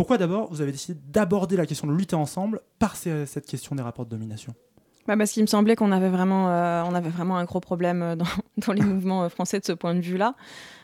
[0.00, 3.82] Pourquoi d'abord vous avez décidé d'aborder la question de lutter ensemble par cette question des
[3.82, 4.54] rapports de domination?
[5.06, 8.24] Bah, parce qu'il me semblait qu'on avait vraiment, euh, un gros problème euh, dans,
[8.66, 10.36] dans les mouvements euh, français de ce point de vue-là.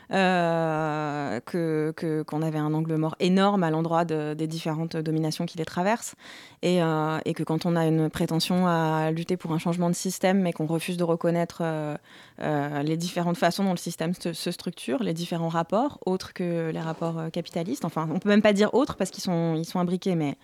[0.09, 5.65] Euh, qu'on avait un angle mort énorme à l'endroit de- des différentes dominations qui les
[5.65, 6.15] traversent
[6.61, 9.95] et, euh, et que quand on a une prétention à lutter pour un changement de
[9.95, 11.95] système mais qu'on refuse de reconnaître euh,
[12.41, 16.79] euh, les différentes façons dont le système se, structure, les différents rapports autres que les
[16.79, 20.15] rapports capitalistes, enfin on peut même pas dire autres parce qu'ils sont, ils sont imbriqués
[20.15, 20.37] mais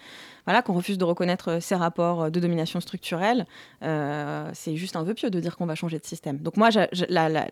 [0.46, 3.46] voilà, qu'on refuse de reconnaître ces rapports de domination structurelle,
[3.82, 6.38] c'est juste un vœu pieux de dire qu'on va changer de système.
[6.40, 6.70] Donc moi,
[7.08, 7.48] la- la-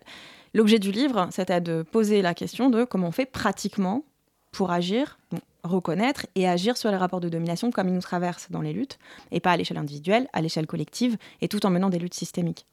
[0.54, 4.04] l'objet du livre, c'était de poser la question de comment on fait pratiquement
[4.52, 8.50] pour agir, bon, reconnaître et agir sur les rapports de domination comme ils nous traversent
[8.50, 8.98] dans les luttes,
[9.30, 12.66] et pas à l'échelle individuelle, à l'échelle collective, et tout en menant des luttes systémiques.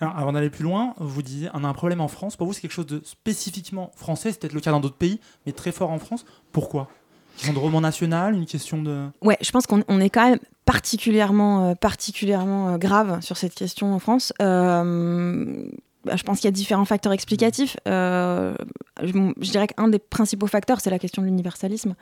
[0.00, 2.36] Alors, avant d'aller plus loin, vous disiez on a un problème en France.
[2.36, 4.32] Pour vous, c'est quelque chose de spécifiquement français.
[4.32, 6.24] C'est peut-être le cas dans d'autres pays, mais très fort en France.
[6.50, 6.88] Pourquoi?
[7.34, 9.06] Une question de roman national, une question de.
[9.22, 13.54] Ouais, je pense qu'on on est quand même particulièrement, euh, particulièrement euh, grave sur cette
[13.54, 14.32] question en France.
[14.42, 15.68] Euh,
[16.04, 17.76] bah, je pense qu'il y a différents facteurs explicatifs.
[17.86, 18.54] Euh,
[19.02, 21.94] je, je dirais qu'un des principaux facteurs, c'est la question de l'universalisme,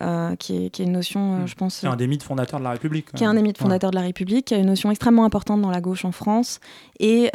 [0.00, 2.58] euh, qui, est, qui est une notion, euh, je pense, C'est un des mythes fondateurs
[2.58, 3.12] de la République.
[3.12, 5.60] qui est un des mythes fondateurs de la République, qui a une notion extrêmement importante
[5.60, 6.60] dans la gauche en France
[6.98, 7.30] et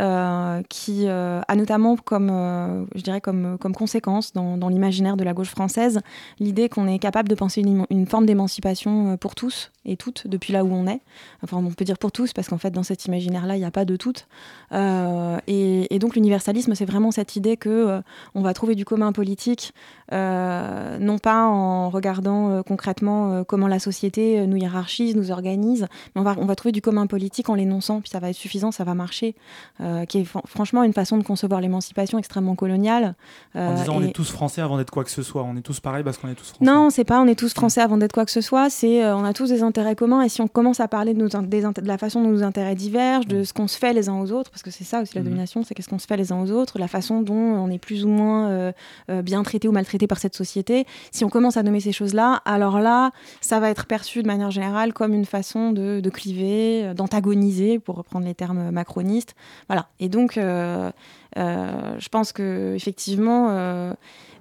[0.70, 5.50] qui a notamment comme, je dirais comme, comme conséquence dans, dans l'imaginaire de la gauche
[5.50, 6.00] française
[6.40, 10.54] l'idée qu'on est capable de penser une, une forme d'émancipation pour tous et toutes depuis
[10.54, 11.02] là où on est.
[11.44, 13.72] Enfin, on peut dire pour tous parce qu'en fait, dans cet imaginaire-là, il n'y a
[13.72, 14.28] pas de toutes.
[15.52, 18.02] Et, et donc, l'universalisme, c'est vraiment cette idée que euh,
[18.36, 19.74] on va trouver du commun politique,
[20.14, 26.22] euh, non pas en regardant euh, concrètement comment la société nous hiérarchise, nous organise, mais
[26.22, 28.72] on va, on va trouver du commun politique en l'énonçant, puis ça va être suffisant,
[28.72, 29.36] ça va marcher,
[30.08, 33.16] qui est fran- franchement une façon de concevoir l'émancipation extrêmement coloniale.
[33.56, 35.44] En disant on est tous français avant d'être quoi que ce soit.
[35.44, 36.66] On est tous pareils parce qu'on est tous français.
[36.72, 39.24] non, c'est pas on est tous français avant d'être quoi que ce soit, c'est on
[39.24, 41.88] a tous des intérêts communs et si on commence à parler de, nos, des de
[41.88, 44.52] la façon dont nos intérêts divergent, de ce qu'on se fait les uns aux autres,
[44.52, 45.30] parce que c'est ça aussi la Mhm.
[45.46, 48.06] C'est qu'est-ce qu'on se fait les uns aux autres, la façon dont on est plus
[48.06, 48.72] ou moins euh,
[49.10, 52.42] euh, bien traité ou maltraité par cette société, si on commence à nommer ces choses-là,
[52.46, 56.86] alors là, ça va être perçu de manière générale comme une façon de, de cliver,
[56.86, 59.36] euh, d'antagoniser, pour reprendre les termes macronistes.
[59.68, 59.88] Voilà.
[60.00, 63.94] Et donc, je pense que effectivement,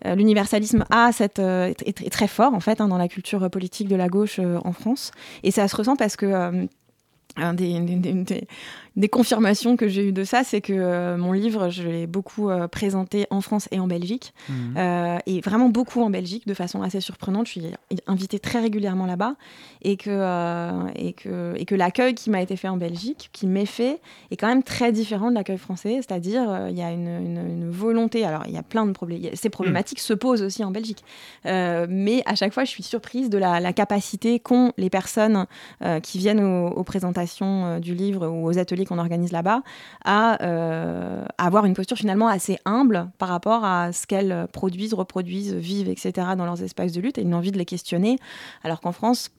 [0.05, 4.09] l'universalisme a cette est, très fort en fait hein, dans la culture politique de la
[4.09, 5.11] gauche en France,
[5.43, 6.67] et ça se ressent parce que
[7.55, 8.47] des-
[8.99, 12.51] des- confirmations que j'ai eues de ça, c'est que euh, mon livre, je l'ai beaucoup
[12.51, 14.75] euh, présenté en France et en Belgique, Mhm.
[14.77, 17.47] Euh, et vraiment beaucoup en Belgique, de façon assez surprenante.
[17.47, 17.63] Je suis
[18.07, 19.35] invitée très régulièrement là-bas,
[19.83, 20.11] et que,
[20.97, 24.37] et que, et que l'accueil qui m'a été fait en Belgique, qui m'est fait, est
[24.37, 28.25] quand même très différent de l'accueil français, c'est-à-dire il y a une, une- une volonté,
[28.25, 31.03] alors il y a plein de problèmes, ces problématiques se posent aussi en Belgique,
[31.45, 35.47] mais à chaque fois je suis surprise de la, la capacité qu'ont les personnes
[36.03, 39.63] qui viennent aux, aux présentations du livre ou aux ateliers qu'on organise là-bas,
[40.05, 45.55] à euh, avoir une posture finalement assez humble par rapport à ce qu'elles produisent, reproduisent,
[45.55, 46.29] vivent, etc.
[46.37, 48.19] dans leurs espaces de lutte et une envie de les questionner.
[48.65, 49.31] Alors qu'en France,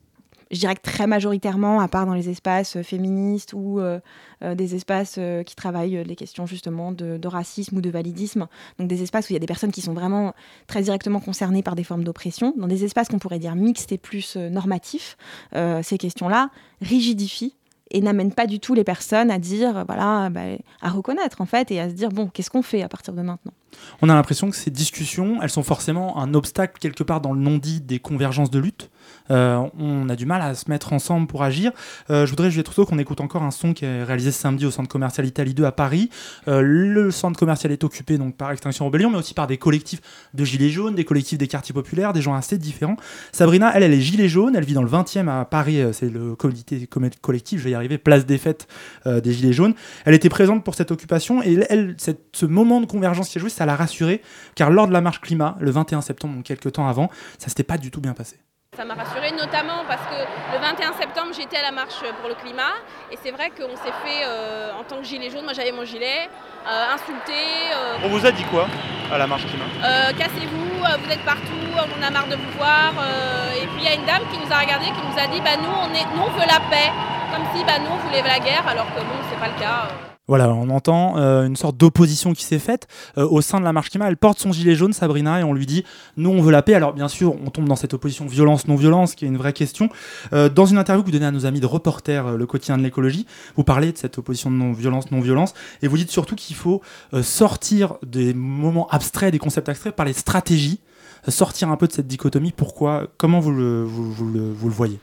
[0.51, 3.99] je dirais que très majoritairement, à part dans les espaces féministes ou euh,
[4.43, 8.47] euh, des espaces qui travaillent les questions justement de, de racisme ou de validisme,
[8.79, 10.33] donc des espaces où il y a des personnes qui sont vraiment
[10.65, 13.97] très directement concernées par des formes d'oppression, dans des espaces qu'on pourrait dire mixtes et
[13.97, 15.17] plus normatifs,
[15.53, 16.49] ces questions-là
[16.81, 17.55] rigidifient
[17.91, 20.41] et n'amènent pas du tout les personnes à dire, voilà, bah,
[20.81, 23.21] à reconnaître en fait et à se dire, bon, qu'est-ce qu'on fait à partir de
[23.21, 23.53] maintenant?
[24.01, 27.39] On a l'impression que ces discussions, elles sont forcément un obstacle quelque part dans le
[27.39, 28.89] non-dit des convergences de lutte.
[29.31, 31.71] Euh, on a du mal à se mettre ensemble pour agir.
[32.09, 34.71] Euh, je voudrais, Juliette Trousseau, qu'on écoute encore un son qui est réalisé samedi au
[34.71, 36.09] centre commercial Italie 2 à Paris.
[36.47, 40.01] Euh, le centre commercial est occupé donc par Extinction Rebellion, mais aussi par des collectifs
[40.33, 42.97] de gilets jaunes, des collectifs des quartiers populaires, des gens assez différents.
[43.31, 46.35] Sabrina, elle, elle est gilet jaune, elle vit dans le 20e à Paris, c'est le
[46.35, 46.87] comité
[47.21, 48.67] collectif, je vais y arriver, place des fêtes
[49.05, 49.73] des gilets jaunes.
[50.05, 53.49] Elle était présente pour cette occupation et elle, ce moment de convergence qui a joué,
[53.49, 54.21] ça l'a rassurée,
[54.55, 57.63] car lors de la marche climat, le 21 septembre, donc quelques temps avant, ça s'était
[57.63, 58.37] pas du tout bien passé.
[58.79, 60.15] Ça m'a rassurée notamment parce que
[60.53, 62.79] le 21 septembre j'étais à la marche pour le climat
[63.11, 65.83] et c'est vrai qu'on s'est fait euh, en tant que gilet jaune, moi j'avais mon
[65.83, 66.29] gilet,
[66.65, 67.33] euh, insulté,
[67.75, 68.67] euh, On vous a dit quoi
[69.11, 69.65] à la marche climat?
[69.83, 72.93] Euh, cassez-vous, vous êtes partout, on a marre de vous voir.
[73.61, 75.41] et puis il y a une dame qui nous a regardé, qui nous a dit
[75.41, 76.89] bah nous on, est, nous, on veut la paix,
[77.35, 80.08] comme si bah nous on voulait la guerre alors que bon c'est pas le cas.
[80.29, 82.87] Voilà, on entend euh, une sorte d'opposition qui s'est faite
[83.17, 84.07] euh, au sein de la marche climat.
[84.07, 85.83] Elle porte son gilet jaune, Sabrina, et on lui dit
[86.17, 86.75] nous on veut la paix.
[86.75, 89.89] Alors bien sûr, on tombe dans cette opposition violence-non-violence, qui est une vraie question.
[90.33, 92.83] Euh, dans une interview que vous donnez à nos amis de Reporter, le quotidien de
[92.83, 96.83] l'écologie, vous parlez de cette opposition de non-violence-non-violence, et vous dites surtout qu'il faut
[97.23, 100.79] sortir des moments abstraits, des concepts abstraits, par les stratégies,
[101.27, 102.51] sortir un peu de cette dichotomie.
[102.51, 103.07] Pourquoi?
[103.17, 103.83] Comment vous le
[104.61, 104.99] voyez?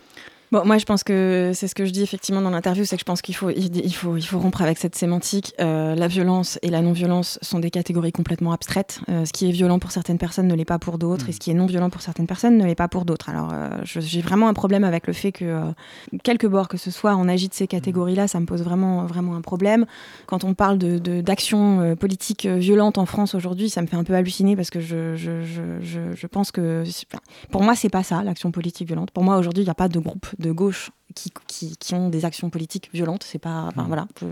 [0.53, 3.01] Bon, moi, je pense que c'est ce que je dis effectivement dans l'interview, c'est que
[3.01, 5.53] je pense qu'il faut, il, faut, il faut rompre avec cette sémantique.
[5.61, 9.01] Euh, la violence et la non-violence sont des catégories complètement abstraites.
[9.09, 11.41] Euh, ce qui est violent pour certaines personnes ne l'est pas pour d'autres, et ce
[11.41, 13.29] qui est non violent pour certaines personnes ne l'est pas pour d'autres.
[13.29, 15.63] Alors, euh, j'ai vraiment un problème avec le fait que,
[16.23, 19.41] quelque bord que ce soit, on agite ces catégories-là, ça me pose vraiment, vraiment un
[19.41, 19.85] problème.
[20.27, 24.15] Quand on parle de, d'actions politiques violentes en France aujourd'hui, ça me fait un peu
[24.15, 26.85] halluciner parce que je, je, je, je, pense que,
[27.51, 29.11] pour moi, c'est pas ça, l'action politique violente.
[29.11, 32.11] Pour moi, aujourd'hui, il n'y a pas de groupe de gauche qui, qui, qui ont
[32.11, 33.22] des actions politiques violentes.
[33.25, 33.87] C'est pas, enfin, Mhm.
[33.88, 34.27] voilà, je,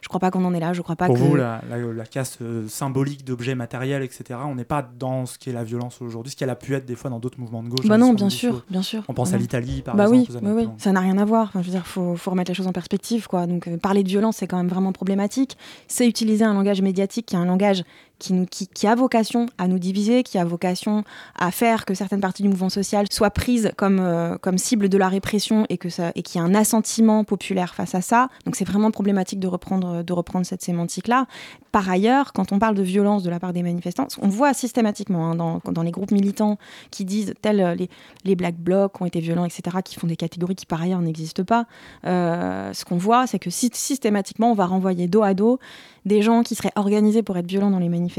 [0.00, 0.72] je crois pas qu'on en est là.
[0.72, 1.20] Je crois pas Pour que.
[1.20, 5.38] vous, la, la- la casse euh, symbolique d'objets matériels, etc., on n'est pas dans ce
[5.38, 7.68] qu'est la violence aujourd'hui, ce qu'elle a pu être des fois dans d'autres mouvements de
[7.68, 7.86] gauche.
[7.86, 9.02] Bah dans non, bien 70, sûr, bien sûr.
[9.08, 10.20] On pense Bah à l'Italie, par bah exemple.
[10.20, 10.82] oui, aux oui, années oui, 90.
[10.82, 11.48] ça n'a rien à voir.
[11.48, 13.46] Enfin, je veux dire, faut, faut remettre les choses en perspective, quoi.
[13.46, 15.58] Donc, euh, parler de violence, c'est quand même vraiment problématique.
[15.88, 17.84] C'est utiliser un langage médiatique qui est un langage
[18.20, 21.04] qui, a vocation à nous diviser, qui a vocation
[21.38, 25.08] à faire que certaines parties du mouvement social soient prises comme, euh, cible de la
[25.08, 25.92] répression et qu'il
[26.34, 28.28] y a un assentiment populaire face à ça.
[28.44, 30.04] Donc, c'est vraiment problématique de reprendre,
[30.44, 31.26] cette sémantique-là.
[31.72, 35.30] Par ailleurs, quand on parle de violence de la part des manifestants, on voit systématiquement
[35.30, 36.58] hein, dans, les groupes militants
[36.90, 37.74] qui disent tels euh,
[38.24, 41.44] les, black blocs ont été violents, etc., qui font des catégories qui par ailleurs n'existent
[41.44, 41.66] pas.
[42.06, 45.58] Euh, ce qu'on voit, c'est que sy- systématiquement, on va renvoyer dos à dos
[46.06, 48.09] des gens qui seraient organisés pour être violents dans les manifestations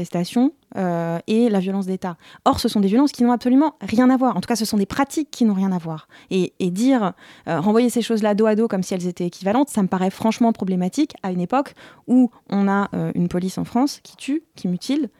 [0.76, 2.16] euh, et la violence d'État.
[2.44, 4.36] Or, ce sont des violences qui n'ont absolument rien à voir.
[4.36, 6.08] En tout cas, ce sont des pratiques qui n'ont rien à voir.
[6.30, 7.12] Et, dire,
[7.48, 10.10] euh, renvoyer ces choses-là dos à dos comme si elles étaient équivalentes, ça me paraît
[10.10, 11.74] franchement problématique à une époque
[12.06, 15.10] où on a euh, une police en France qui tue, qui mutile.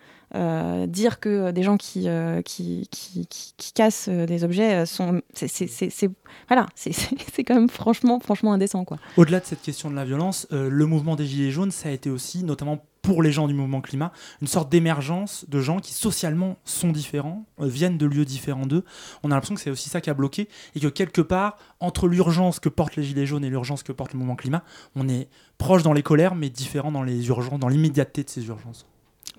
[0.88, 2.08] Dire que des gens qui,
[2.46, 5.20] qui, qui, cassent des objets sont.
[5.34, 8.86] c'est- quand même franchement, franchement indécent.
[9.18, 12.08] Au-delà de cette question de la violence, le mouvement des Gilets jaunes, ça a été
[12.08, 16.56] aussi, notamment pour les gens du mouvement climat, une sorte d'émergence de gens qui socialement
[16.64, 18.84] sont différents, euh, viennent de lieux différents d'eux.
[19.24, 22.06] On a l'impression que c'est aussi ça qui a bloqué et que quelque part, entre
[22.06, 24.62] l'urgence que portent les Gilets jaunes et l'urgence que porte le mouvement climat,
[24.94, 25.28] on est
[25.58, 28.86] proche dans les colères, mais différent dans les urgences, dans l'immédiateté de ces urgences.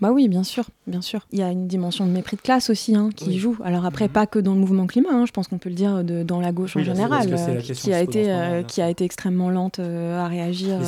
[0.02, 1.26] Bah oui, bien sûr, bien sûr.
[1.32, 3.38] Il y a une dimension de mépris de classe aussi hein, qui Oui.
[3.38, 3.58] joue.
[3.64, 6.04] Alors après, pas que dans le mouvement climat, hein, je pense qu'on peut le dire
[6.04, 9.06] de- dans la gauche Oui, en général, euh, qui, a été, euh, qui a été
[9.06, 10.80] extrêmement lente euh, à réagir.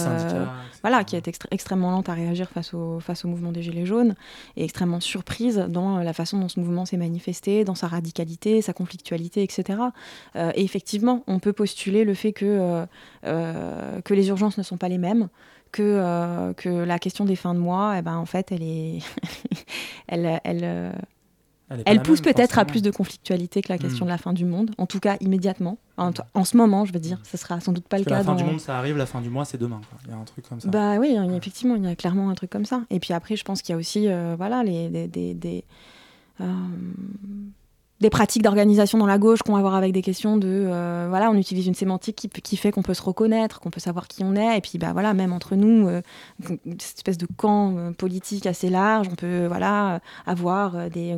[0.82, 3.86] Voilà, qui a été extrêmement lente à réagir face au, face au mouvement des Gilets
[3.88, 4.14] jaunes
[4.56, 8.74] et extrêmement surprise dans la façon dont ce mouvement s'est manifesté, dans sa radicalité, sa
[8.74, 9.80] conflictualité, etc.
[10.36, 12.86] Et effectivement, on peut postuler le fait que,
[13.24, 15.28] que les urgences ne sont pas les mêmes,
[15.76, 19.00] que, euh, que la question des fins de mois, eh ben, en fait, elle est.
[20.08, 20.92] elle, elle, euh,
[21.86, 24.08] Elle est pousse peut-être à plus de conflictualité que la question Mm.
[24.08, 25.78] de la fin du monde, en tout cas immédiatement.
[25.98, 28.18] En, en ce moment, je veux dire, ce sera sans doute pas Parce le cas
[28.20, 28.38] la fin dans...
[28.38, 29.82] du monde, ça arrive, la fin du mois, c'est demain.
[29.90, 29.98] quoi.
[30.06, 30.70] Il y a un truc comme ça.
[30.70, 32.82] Bah oui, effectivement, il y a clairement un truc comme ça.
[32.90, 35.64] Et puis après, je pense qu'il y a aussi, euh, voilà, les, des, des- des,
[38.02, 41.32] des pratiques d'organisation dans la gauche qu'on va avoir avec des questions de euh, voilà
[41.32, 44.36] on utilise une sémantique qui, fait qu'on peut se reconnaître qu'on peut savoir qui on
[44.36, 44.58] est.
[44.58, 46.02] Et puis bah voilà même entre nous euh,
[46.78, 51.18] cette espèce de camp euh, politique assez large on peut voilà avoir des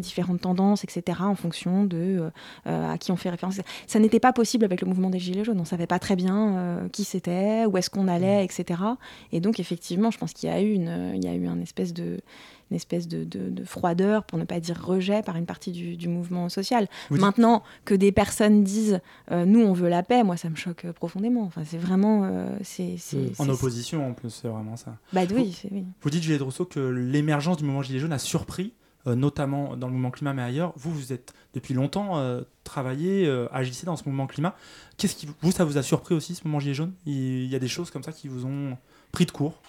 [0.00, 2.30] différentes tendances etc en fonction de
[2.66, 3.56] à qui on fait référence.
[3.86, 5.60] Ça n'était pas possible avec le mouvement des gilets jaunes.
[5.60, 8.80] On savait pas très bien qui c'était où est-ce qu'on allait etc
[9.32, 12.20] et donc effectivement je pense qu'il y a eu une espèce de
[12.72, 15.96] une espèce de, de- de froideur, pour ne pas dire rejet, par une partie du,
[15.96, 16.88] du mouvement social.
[17.10, 19.00] Vous dites- Maintenant, que des personnes disent
[19.30, 21.42] euh, nous, on veut la paix, moi, ça me choque euh, profondément.
[21.42, 22.24] Enfin, c'est vraiment.
[22.24, 22.96] euh, c'est,
[23.38, 24.96] En opposition, en plus, c'est vraiment ça.
[25.12, 25.84] Bah oui, Vous- oui.
[26.00, 28.72] Vous dites, Juliette Rousseau, que l'émergence du mouvement Gilets jaunes a surpris,
[29.06, 30.72] euh, notamment dans le mouvement climat, mais ailleurs.
[30.76, 34.54] Vous, vous êtes depuis longtemps euh, travaillé, euh, agissez dans ce mouvement climat.
[34.96, 36.92] Qu'est-ce qui, vous, ça vous a surpris aussi, ce mouvement Gilets jaunes?
[37.04, 38.78] Il y a des choses comme ça qui vous ont
[39.10, 39.60] pris de court?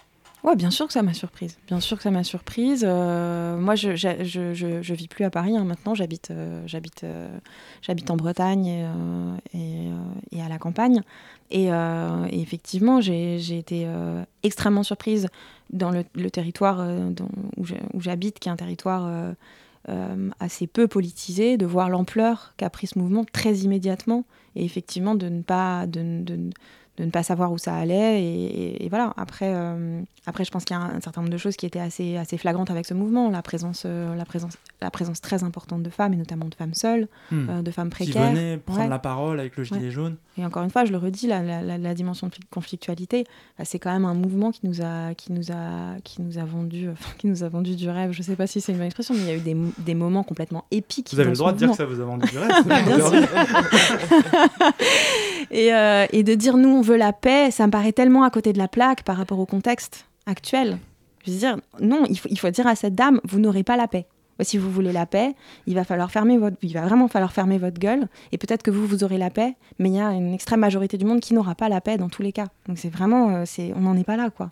[0.44, 1.58] Ouais, bien sûr que ça m'a surprise.
[1.68, 2.84] Bien sûr que ça m'a surprise.
[2.86, 5.96] Euh, moi, je, je, je, je- vis plus à Paris hein, maintenant.
[5.96, 7.30] J'habite, euh, j'habite, euh,
[7.82, 8.68] j'habite en Bretagne
[9.54, 9.90] et,
[10.34, 11.02] et, à la campagne.
[11.50, 11.70] Et,
[12.32, 13.88] effectivement, j'ai été
[14.44, 15.28] extrêmement surprise
[15.72, 16.86] dans le, territoire
[17.58, 19.34] où j'habite, qui est un territoire
[20.40, 24.26] assez peu politisé, de voir l'ampleur qu'a pris ce mouvement très immédiatement
[24.56, 26.52] et effectivement de ne pas de,
[26.98, 30.52] de ne pas savoir où ça allait et, et- et voilà après euh, après je
[30.52, 32.70] pense qu'il y a un, un certain nombre de choses qui étaient assez assez flagrantes
[32.70, 36.18] avec ce mouvement la présence euh, la présence la présence très importante de femmes et
[36.18, 37.50] notamment de femmes seules Hmm.
[37.50, 38.88] euh, de femmes Qui précaires venaient prendre Ouais.
[38.88, 39.90] la parole avec le gilet Ouais.
[39.92, 43.26] jaune et encore une fois, je le redis, la, la- la- dimension de conflictualité,
[43.58, 46.44] bah, c'est quand même un mouvement qui nous a, qui nous a, qui nous a
[46.44, 48.12] vendu, enfin, qui nous a vendu du rêve.
[48.14, 49.72] Je sais pas si c'est une bonne expression, mais il y a eu des, mo-
[49.78, 51.10] des moments complètement épiques.
[51.14, 52.50] Vous avez le droit de dire que ça vous a vendu du rêve.
[55.52, 58.30] et, euh, et de dire nous on veut la paix, ça me paraît tellement à
[58.30, 60.78] côté de la plaque par rapport au contexte actuel.
[61.26, 63.78] Je veux dire, non, il faut, il faut dire à cette dame, vous n'aurez pas
[63.78, 64.06] la paix.
[64.40, 65.36] Si vous voulez la paix,
[65.68, 68.08] il va falloir fermer votre, il va vraiment falloir fermer votre gueule.
[68.32, 70.98] Et peut-être que vous, vous aurez la paix, mais il y a une extrême majorité
[70.98, 72.48] du monde qui n'aura pas la paix dans tous les cas.
[72.68, 74.52] Donc c'est vraiment, euh, c'est, on n'en est pas là, quoi.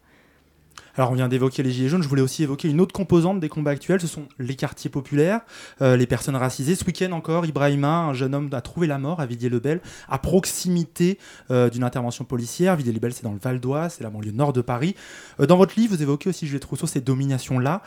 [0.97, 3.49] Alors on vient d'évoquer les Gilets jaunes, je voulais aussi évoquer une autre composante des
[3.49, 5.41] combats actuels, ce sont les quartiers populaires,
[5.81, 6.75] euh, les personnes racisées.
[6.75, 11.17] Ce week-end encore, Ibrahima, un jeune homme, a trouvé la mort à Villiers-le-Bel, à proximité
[11.49, 12.75] euh, d'une intervention policière.
[12.75, 14.95] Villiers-le-Bel, c'est dans le Val d'Oise, c'est la banlieue nord de Paris.
[15.39, 17.81] Euh, dans votre livre, vous évoquez aussi, Juliette Rousseau, ces dominations-là.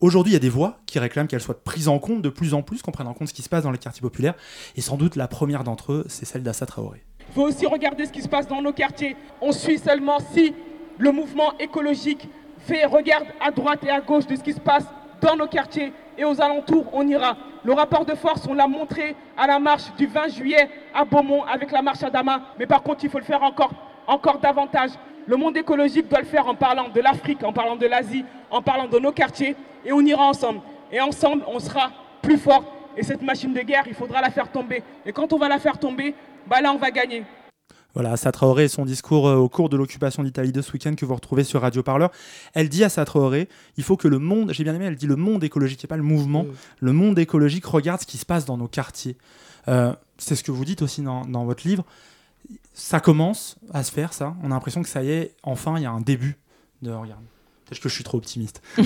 [0.00, 2.54] Aujourd'hui, il y a des voix qui réclament qu'elles soient prises en compte de plus
[2.54, 4.34] en plus, qu'on prenne en compte ce qui se passe dans les quartiers populaires.
[4.76, 7.02] Et sans doute la première d'entre eux, c'est celle d'Assa Traoré.
[7.28, 9.16] Il faut aussi regarder ce qui se passe dans nos quartiers.
[9.40, 10.54] On suit seulement si
[10.98, 12.28] le mouvement écologique
[12.58, 14.86] fait regarde à droite et à gauche de ce qui se passe
[15.20, 17.36] dans nos quartiers et aux alentours, on ira.
[17.64, 21.44] Le rapport de force, on l'a montré à la marche du 20 juillet à Beaumont
[21.44, 22.40] avec la marche à Dama.
[22.58, 23.72] Mais par contre, il faut le faire encore,
[24.06, 24.90] encore davantage.
[25.26, 28.62] Le monde écologique doit le faire en parlant de l'Afrique, en parlant de l'Asie, en
[28.62, 30.60] parlant de nos quartiers et on ira ensemble.
[30.92, 31.90] Et ensemble, on sera
[32.22, 32.64] plus fort.
[32.96, 34.82] Et cette machine de guerre, il faudra la faire tomber.
[35.04, 36.14] Et quand on va la faire tomber,
[36.46, 37.24] bah là, on va gagner.
[37.96, 40.94] Voilà, Assa Traoré et son discours euh, au cours de l'occupation d'Italie de ce week-end
[40.94, 42.10] que vous retrouvez sur Radio Parleur.
[42.52, 45.06] Elle dit à Assa Traoré, il faut que le monde, j'ai bien aimé, elle dit
[45.06, 46.44] le monde écologique, et pas le mouvement,
[46.78, 49.16] le monde écologique regarde ce qui se passe dans nos quartiers.
[49.68, 51.86] Euh, c'est ce que vous dites aussi dans, dans votre livre.
[52.74, 54.36] Ça commence à se faire, ça.
[54.42, 56.36] On a l'impression que ça y est, enfin, il y a un début
[56.82, 57.24] de regarde.
[57.66, 58.62] Peut-être que je suis trop optimiste.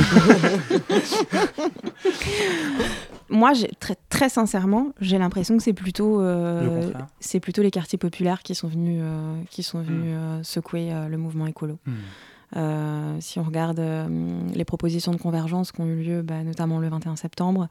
[3.29, 8.43] Moi, très, très sincèrement, j'ai l'impression que c'est plutôt, euh, c'est plutôt les quartiers populaires
[8.43, 11.79] qui sont venus, euh, qui sont venus euh, secouer euh, le mouvement écolo.
[11.87, 11.93] Hmm.
[12.57, 16.81] Euh, si on regarde euh, les propositions de convergence qui ont eu lieu, bah, notamment
[16.81, 17.69] le 21 septembre,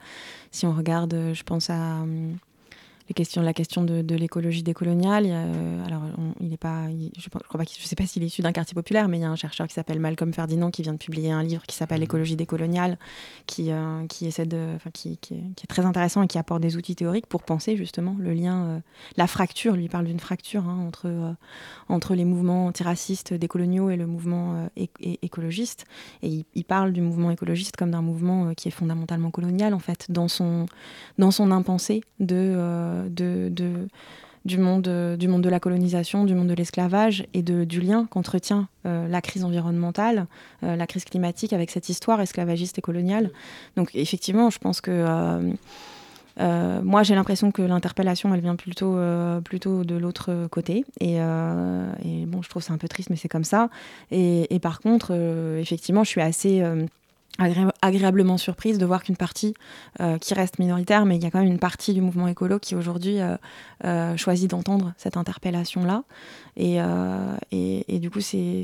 [0.51, 2.31] si on regarde, je pense à euh,
[3.09, 6.53] les questions, la question de, de l'écologie décoloniale, il y a, euh, alors on- il
[6.53, 9.07] est pas, il- je, crois pas, je sais pas s'il est issu d'un quartier populaire,
[9.09, 11.41] mais il y a un chercheur qui s'appelle Malcolm Ferdinand qui vient de publier un
[11.43, 12.97] livre qui s'appelle L'écologie décoloniale,
[13.47, 16.37] qui, euh, qui essaie de, enfin, qui, qui est, qui est très intéressant et qui
[16.37, 18.79] apporte des outils théoriques pour penser justement le lien, euh,
[19.17, 19.75] la fracture.
[19.75, 21.33] Lui il parle d'une fracture hein, entre euh,
[21.89, 25.85] entre les mouvements antiracistes décoloniaux et le mouvement écologiste.
[26.21, 29.79] Et il, il parle du mouvement écologiste comme d'un mouvement qui est fondamentalement colonial, en
[29.79, 30.67] fait, dans son,
[31.17, 37.25] dans son impensé de, du, monde, du monde de la colonisation, du monde de l'esclavage
[37.33, 40.27] et de, du lien qu'entretient euh, la crise environnementale,
[40.63, 43.31] euh, la crise climatique avec cette histoire esclavagiste et coloniale.
[43.75, 44.91] Donc effectivement, je pense que...
[46.39, 48.97] euh, moi, j'ai l'impression que l'interpellation, elle vient plutôt,
[49.43, 50.85] plutôt de l'autre côté.
[51.01, 53.69] Et, bon, je trouve ça un peu triste, mais c'est comme ça.
[54.09, 55.11] Et, par contre,
[55.59, 56.63] effectivement, je suis assez
[57.37, 59.53] agré- agréablement surprise de voir qu'une partie
[59.99, 62.59] euh, qui reste minoritaire, mais il y a quand même une partie du mouvement écolo
[62.59, 63.35] qui aujourd'hui euh,
[63.85, 66.03] euh, choisit d'entendre cette interpellation-là.
[66.57, 66.79] Et,
[67.51, 68.63] et, du coup, c'est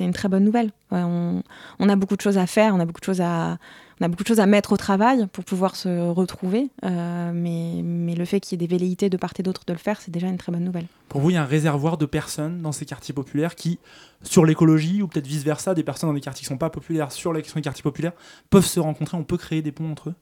[0.00, 0.70] une très bonne nouvelle.
[0.90, 1.42] On
[1.80, 3.58] a beaucoup de choses à faire, on a beaucoup de choses à,
[4.00, 6.70] on a beaucoup de choses à mettre au travail pour pouvoir se retrouver.
[6.84, 9.72] euh, mais, mais le fait qu'il y ait des velléités de part et d'autre de
[9.72, 10.86] le faire, c'est déjà une très bonne nouvelle.
[11.08, 13.78] Pour vous, il y a un réservoir de personnes dans ces quartiers populaires qui,
[14.22, 17.12] sur l'écologie ou peut-être vice-versa, des personnes dans des quartiers qui ne sont pas populaires
[17.12, 18.12] sur la question des quartiers populaires,
[18.50, 20.14] peuvent se rencontrer, on peut créer des ponts entre eux?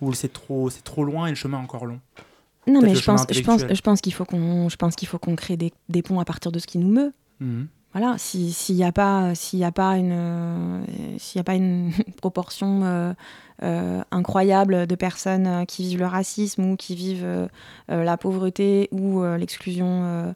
[0.00, 2.00] Ou c'est trop, c'est trop loin et le chemin est encore long?
[2.66, 5.18] Non, mais je pense, je pense, je pense qu'il faut qu'on, je pense qu'il faut
[5.18, 7.12] qu'on crée des, des ponts à partir de ce qui nous meut.
[7.40, 7.68] Mhm.
[7.94, 10.84] Voilà, si- s'il n'y a pas, s'il a pas une, euh,
[11.18, 13.12] s'il a pas une proportion euh,
[13.62, 17.48] euh, incroyable de personnes qui vivent le racisme ou qui vivent
[17.88, 20.34] la pauvreté ou l'exclusion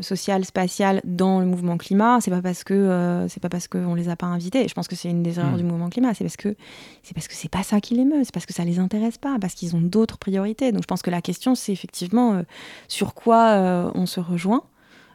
[0.00, 4.08] sociale, spatiale dans le mouvement climat, c'est pas parce que c'est pas parce qu'on les
[4.08, 4.66] a pas invités.
[4.66, 5.58] Je pense que c'est une des erreurs Mm.
[5.58, 6.56] du mouvement climat, c'est parce que
[7.04, 9.16] c'est parce que c'est pas ça qui les meut, c'est parce que ça les intéresse
[9.16, 10.72] pas, parce qu'ils ont d'autres priorités.
[10.72, 12.42] Donc je pense que la question c'est effectivement
[12.88, 14.64] sur quoi on se rejoint.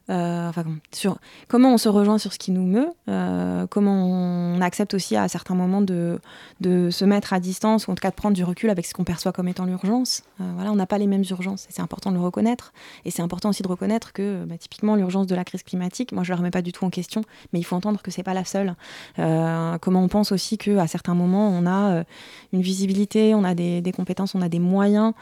[0.09, 0.51] Euh,
[0.91, 5.15] sur comment on se rejoint sur ce qui nous meut, euh, comment on accepte aussi
[5.15, 6.19] à certains moments de,
[6.61, 8.93] de se mettre à distance ou en tout cas de prendre du recul avec ce
[8.95, 10.23] qu'on perçoit comme étant l'urgence.
[10.41, 12.73] Euh, voilà, on n'a pas les mêmes urgences et c'est important de le reconnaître.
[13.05, 16.23] Et c'est important aussi de reconnaître que bah, typiquement l'urgence de la crise climatique, moi
[16.23, 17.21] je ne la remets pas du tout en question,
[17.53, 18.75] mais il faut entendre que c'est pas la seule.
[19.15, 22.03] Comment on pense aussi qu'à certains moments on a
[22.53, 25.13] une visibilité, on a des, compétences, on a des moyens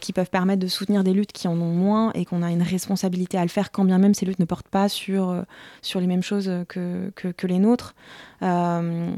[0.00, 2.62] qui peuvent permettre de soutenir des luttes qui en ont moins et qu'on a une
[2.62, 5.42] responsabilité à le faire quand bien même ces luttes ne portent pas sur, euh,
[5.82, 7.12] sur les mêmes choses que,
[7.42, 7.94] les nôtres.
[8.42, 9.10] Euh,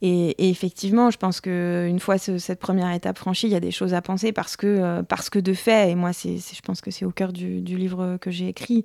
[0.00, 3.72] et, effectivement, je pense qu'une fois ce- cette première étape franchie, il y a des
[3.72, 7.04] choses à penser parce que, euh, de fait, et moi c'est, je pense que c'est
[7.04, 8.84] au cœur du, livre que j'ai écrit,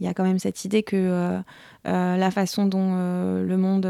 [0.00, 1.42] il y a quand même cette idée que
[1.84, 3.84] la façon dont le monde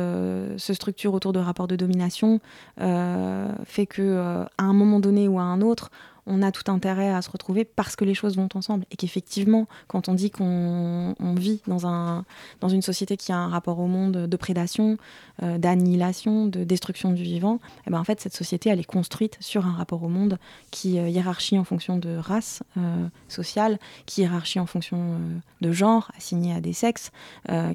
[0.57, 2.40] se structure autour de rapports de domination
[2.76, 5.90] fait que à un moment donné ou à un autre,
[6.27, 8.85] on a tout intérêt à se retrouver parce que les choses vont ensemble.
[8.91, 12.25] Et qu'effectivement, quand on dit qu'on on vit dans, un,
[12.61, 14.97] dans une société qui a un rapport au monde de prédation,
[15.43, 19.66] euh, d'annihilation, de destruction du vivant, eh ben en fait, cette société, est construite sur
[19.66, 20.39] un rapport au monde
[20.70, 25.20] qui euh, hiérarchie en fonction de race euh, sociale, qui hiérarchie en fonction
[25.61, 27.11] de genre, assigné à des sexes,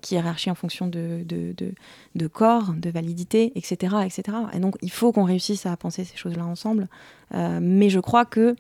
[0.02, 4.38] qui hiérarchie en fonction de, de corps, de validité, etc., etc.
[4.54, 6.88] Et donc, il faut qu'on réussisse à penser ces choses-là ensemble.
[7.34, 8.55] Euh, mais je crois que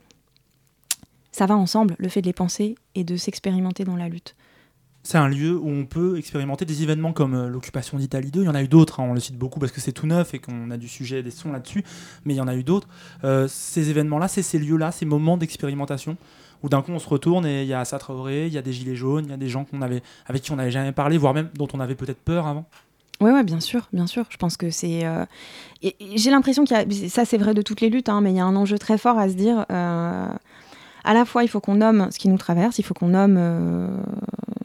[1.31, 4.35] ça va ensemble, le fait de les penser et de s'expérimenter dans la lutte.
[5.03, 8.41] C'est un lieu où on peut expérimenter des événements comme euh, l'occupation d'Italie 2.
[8.41, 10.07] Il y en a eu d'autres, hein, on le cite beaucoup parce que c'est tout
[10.07, 11.83] neuf et qu'on a du sujet, des sons là-dessus,
[12.25, 12.87] mais il y en a eu d'autres.
[13.23, 16.17] Euh, ces événements-là, c'est ces lieux-là, ces moments d'expérimentation
[16.61, 17.97] où d'un coup on se retourne et il y a Assa
[18.27, 20.51] il y a des gilets jaunes, il y a des gens qu'on avait, avec qui
[20.51, 22.65] on n'avait jamais parlé, voire même dont on avait peut-être peur avant.
[23.21, 24.25] Oui, bien sûr, bien sûr.
[24.29, 25.05] Je pense que c'est.
[25.05, 25.25] euh,
[26.15, 27.09] J'ai l'impression qu'il y a.
[27.09, 28.97] Ça, c'est vrai de toutes les luttes, hein, mais il y a un enjeu très
[28.97, 29.65] fort à se dire.
[29.71, 30.27] euh,
[31.05, 33.35] à la fois, il faut qu'on nomme ce qui nous traverse, il faut qu'on nomme
[33.37, 33.87] euh,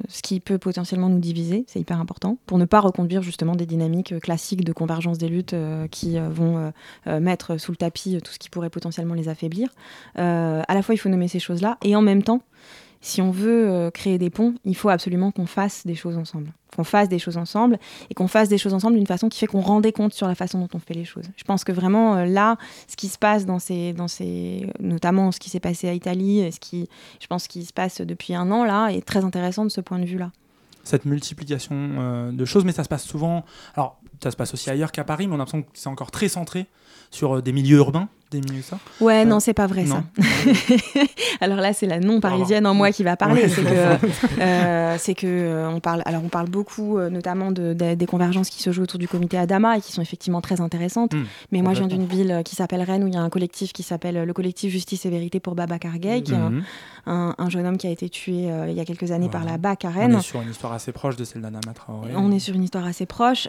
[0.08, 3.66] ce qui peut potentiellement nous diviser, c'est hyper important, pour ne pas reconduire justement des
[3.66, 5.54] dynamiques classiques de convergence des luttes
[5.92, 6.72] qui vont
[7.06, 9.68] mettre sous le tapis tout ce qui pourrait potentiellement les affaiblir.
[10.16, 12.42] À la fois, il faut nommer ces choses-là, et en même temps,
[13.04, 16.52] si on veut euh, créer des ponts, il faut absolument qu'on fasse des choses ensemble.
[16.74, 17.78] Qu'on fasse des choses ensemble
[18.08, 20.34] et qu'on fasse des choses ensemble d'une façon qui fait qu'on rendait compte sur la
[20.34, 21.26] façon dont on fait les choses.
[21.36, 22.56] Je pense que vraiment euh, là,
[22.88, 26.50] ce qui se passe dans ces, dans ces, notamment ce qui s'est passé à Italie,
[26.50, 26.88] ce qui,
[27.20, 29.98] je pense, qui se passe depuis un an là, est très intéressant de ce point
[29.98, 30.32] de vue-là.
[30.82, 33.44] Cette multiplication euh, de choses, mais ça se passe souvent.
[33.74, 36.10] Alors, ça se passe aussi ailleurs qu'à Paris, mais on a l'impression que c'est encore
[36.10, 36.66] très centré
[37.10, 38.08] sur des milieux urbains,
[38.40, 38.78] des ça.
[39.00, 40.02] Ouais, Euh, non, c'est pas vrai non.
[40.16, 40.22] ça.
[41.40, 43.42] Alors là, c'est la non parisienne en moi qui va parler.
[43.42, 43.48] Ouais.
[43.48, 43.68] C'est que,
[44.40, 46.02] euh, c'est que euh, on parle.
[46.06, 49.38] Alors on parle beaucoup, notamment de, de- des convergences qui se jouent autour du comité
[49.38, 51.14] Adama et qui sont effectivement très intéressantes.
[51.14, 53.30] Mm, Mais moi, je viens d'une ville qui s'appelle Rennes où il y a un
[53.30, 56.62] collectif qui s'appelle le collectif Justice et Vérité pour Babacar Gay, qui est un, Mhm.
[57.06, 59.44] un- un jeune homme qui a été tué euh, il y a quelques années par
[59.44, 60.16] la BAC à On Rennes.
[60.16, 62.10] est sur une histoire assez proche de celle d'Adama Traoré.
[62.16, 63.48] On est sur une histoire assez proche.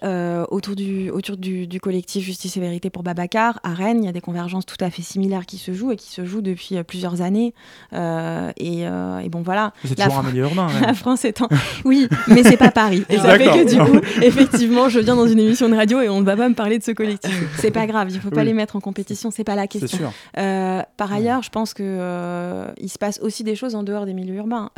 [0.50, 4.10] Autour du, autour du, du collectif Justice et Vérité pour Babacar, à Rennes, il y
[4.10, 6.78] a des convergences tout à fait similaires qui se jouent et qui se jouent depuis
[6.78, 7.54] euh, plusieurs années.
[7.94, 9.74] Euh, et, euh, et bon, voilà.
[9.86, 10.68] C'est toujours un milieu urbain.
[10.82, 11.48] La France étant.
[11.84, 13.04] Oui, mais c'est pas Paris.
[13.10, 16.10] Et ça fait que du coup, effectivement, je viens dans une émission de radio et
[16.10, 17.44] on ne va pas me parler de ce collectif.
[17.58, 18.48] C'est pas grave, il faut pas Oui.
[18.48, 19.98] les mettre en compétition, c'est pas la question.
[19.98, 20.12] sûr.
[20.38, 24.14] Euh, par ailleurs, je pense euh, il se passe aussi des choses en dehors des
[24.14, 24.70] milieux urbains.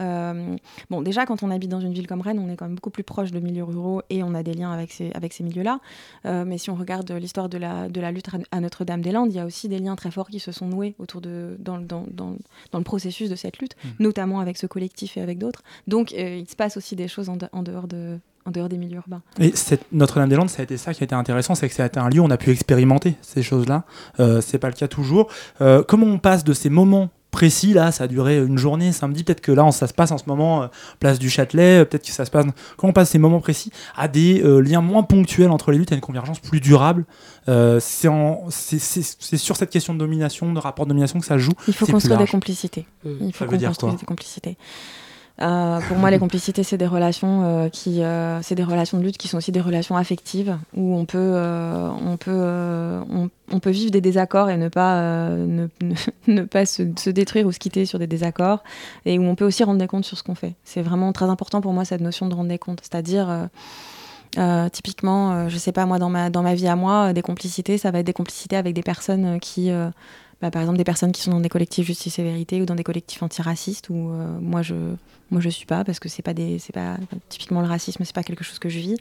[0.89, 2.89] Bon, déjà, quand on habite dans une ville comme Rennes, on est quand même beaucoup
[2.89, 5.79] plus proche de milieux ruraux et on a des liens avec ces, avec ces milieux-là.
[6.25, 9.45] Mais si on regarde l'histoire de la, de la lutte à Notre-Dame-des-Landes, il y a
[9.45, 12.35] aussi des liens très forts qui se sont noués autour de, dans, dans, dans,
[12.71, 15.63] dans le processus de cette lutte, notamment avec ce collectif et avec d'autres.
[15.87, 18.69] Donc, euh, il se passe aussi des choses en, de- en dehors de en dehors
[18.69, 19.21] des milieux urbains.
[19.41, 19.53] Et
[19.91, 22.07] Notre-Dame-des-Landes, ça a été ça qui a été intéressant, c'est que ça a été un
[22.07, 23.83] lieu où on a pu expérimenter ces choses-là.
[24.21, 25.27] Euh, c'est pas le cas toujours.
[25.59, 29.23] Euh, comment on passe de ces moments précis, là, ça a duré une journée, samedi,
[29.23, 30.67] peut-être que là, on- ça se passe en ce moment, euh,
[30.99, 32.45] place du Châtelet, euh, peut-être que ça se passe,
[32.77, 35.91] quand on passe ces moments précis, à des euh, liens moins ponctuels entre les luttes,
[35.91, 37.05] à une convergence plus durable.
[37.49, 38.09] Euh, c'est
[39.37, 41.53] sur cette question de domination, de rapport de domination que ça se joue.
[41.67, 42.85] Il faut construire des complicités.
[43.05, 44.57] Il faut qu'on construise des complicités.
[45.39, 49.03] Euh, pour moi, les complicités, c'est des relations euh, qui, euh, c'est des relations de
[49.03, 52.99] lutte qui sont aussi des relations affectives où on peut, on peut,
[53.51, 55.01] on, peut vivre des désaccords et ne pas,
[56.27, 58.63] ne, pas se, détruire ou se quitter sur des désaccords
[59.05, 60.55] et où on peut aussi rendre des comptes sur ce qu'on fait.
[60.63, 63.49] C'est vraiment très important pour moi cette notion de rendre des comptes, c'est-à-dire
[64.71, 67.77] typiquement, euh, je sais pas moi dans ma dans ma vie à moi, des complicités,
[67.77, 69.69] ça va être des complicités avec des personnes qui
[70.41, 72.75] bah, par exemple des personnes qui sont dans des collectifs justice et vérité ou dans
[72.75, 74.11] des collectifs antiracistes où
[74.41, 74.75] moi je
[75.31, 76.97] moi je suis pas parce que c'est pas des c'est pas
[77.29, 78.97] typiquement le racisme c'est pas quelque chose que je vis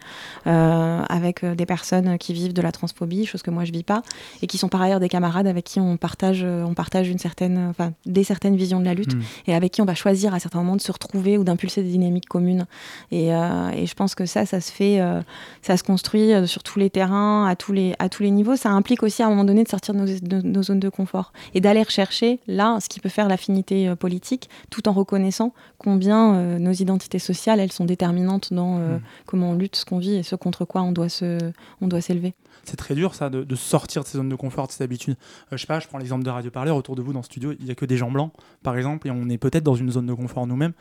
[0.46, 3.82] euh, avec euh, des personnes qui vivent de la transphobie chose que moi je vis
[3.82, 4.02] pas
[4.42, 7.18] et qui sont par ailleurs des camarades avec qui on partage euh, on partage une
[7.18, 9.22] certaine enfin des certaines visions de la lutte Mm.
[9.48, 11.90] et avec qui on va choisir à certains moments de se retrouver ou d'impulser des
[11.90, 12.66] dynamiques communes
[13.10, 15.20] et, euh, et je pense que ça ça se fait euh,
[15.62, 18.70] ça se construit sur tous les terrains à tous les à tous les niveaux ça
[18.70, 21.32] implique aussi à un moment donné de sortir de nos, de nos zones de confort
[21.54, 26.58] et d'aller rechercher là ce qui peut faire l'affinité politique tout en reconnaissant combien euh,
[26.58, 29.00] nos identités sociales elles sont déterminantes dans euh, Mm.
[29.26, 31.38] comment on lutte ce qu'on vit et ce contre quoi on doit se
[31.80, 34.66] on doit s'élever C'est très dur ça de, de sortir de ces zones de confort,
[34.66, 35.16] de ces habitudes.
[35.52, 37.24] Euh, je sais pas, je prends l'exemple de Radio Parleur, autour de vous dans le
[37.24, 39.74] studio, il n'y a que des gens blancs par exemple, et on est peut-être dans
[39.74, 40.72] une zone de confort nous-mêmes.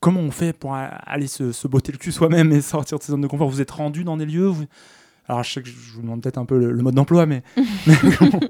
[0.00, 3.12] Comment on fait pour aller se, se botter le cul soi-même et sortir de ces
[3.12, 3.48] zones de confort?
[3.48, 4.64] Vous êtes rendu dans des lieux vous-
[5.28, 7.42] Alors je sais que je vous demande peut-être un peu le, le mode d'emploi, mais,
[7.86, 8.40] mais comment-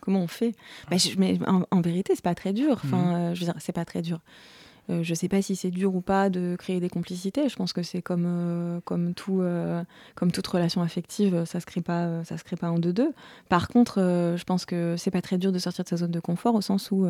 [0.00, 0.54] comment on fait?
[0.90, 2.80] Bah, je- mais en, en vérité, c'est pas très dur.
[2.84, 4.20] Enfin, euh, je veux dire, c'est pas très dur.
[4.90, 7.48] Euh, je sais pas si c'est dur ou pas de créer des complicités.
[7.48, 9.84] Je pense que c'est comme euh, comme tout euh,
[10.14, 13.12] comme toute relation affective, ça se crée pas ça se crée pas en deux deux.
[13.48, 13.98] Par contre,
[14.36, 16.60] je pense que c'est pas très dur de sortir de sa zone de confort au
[16.60, 17.06] sens où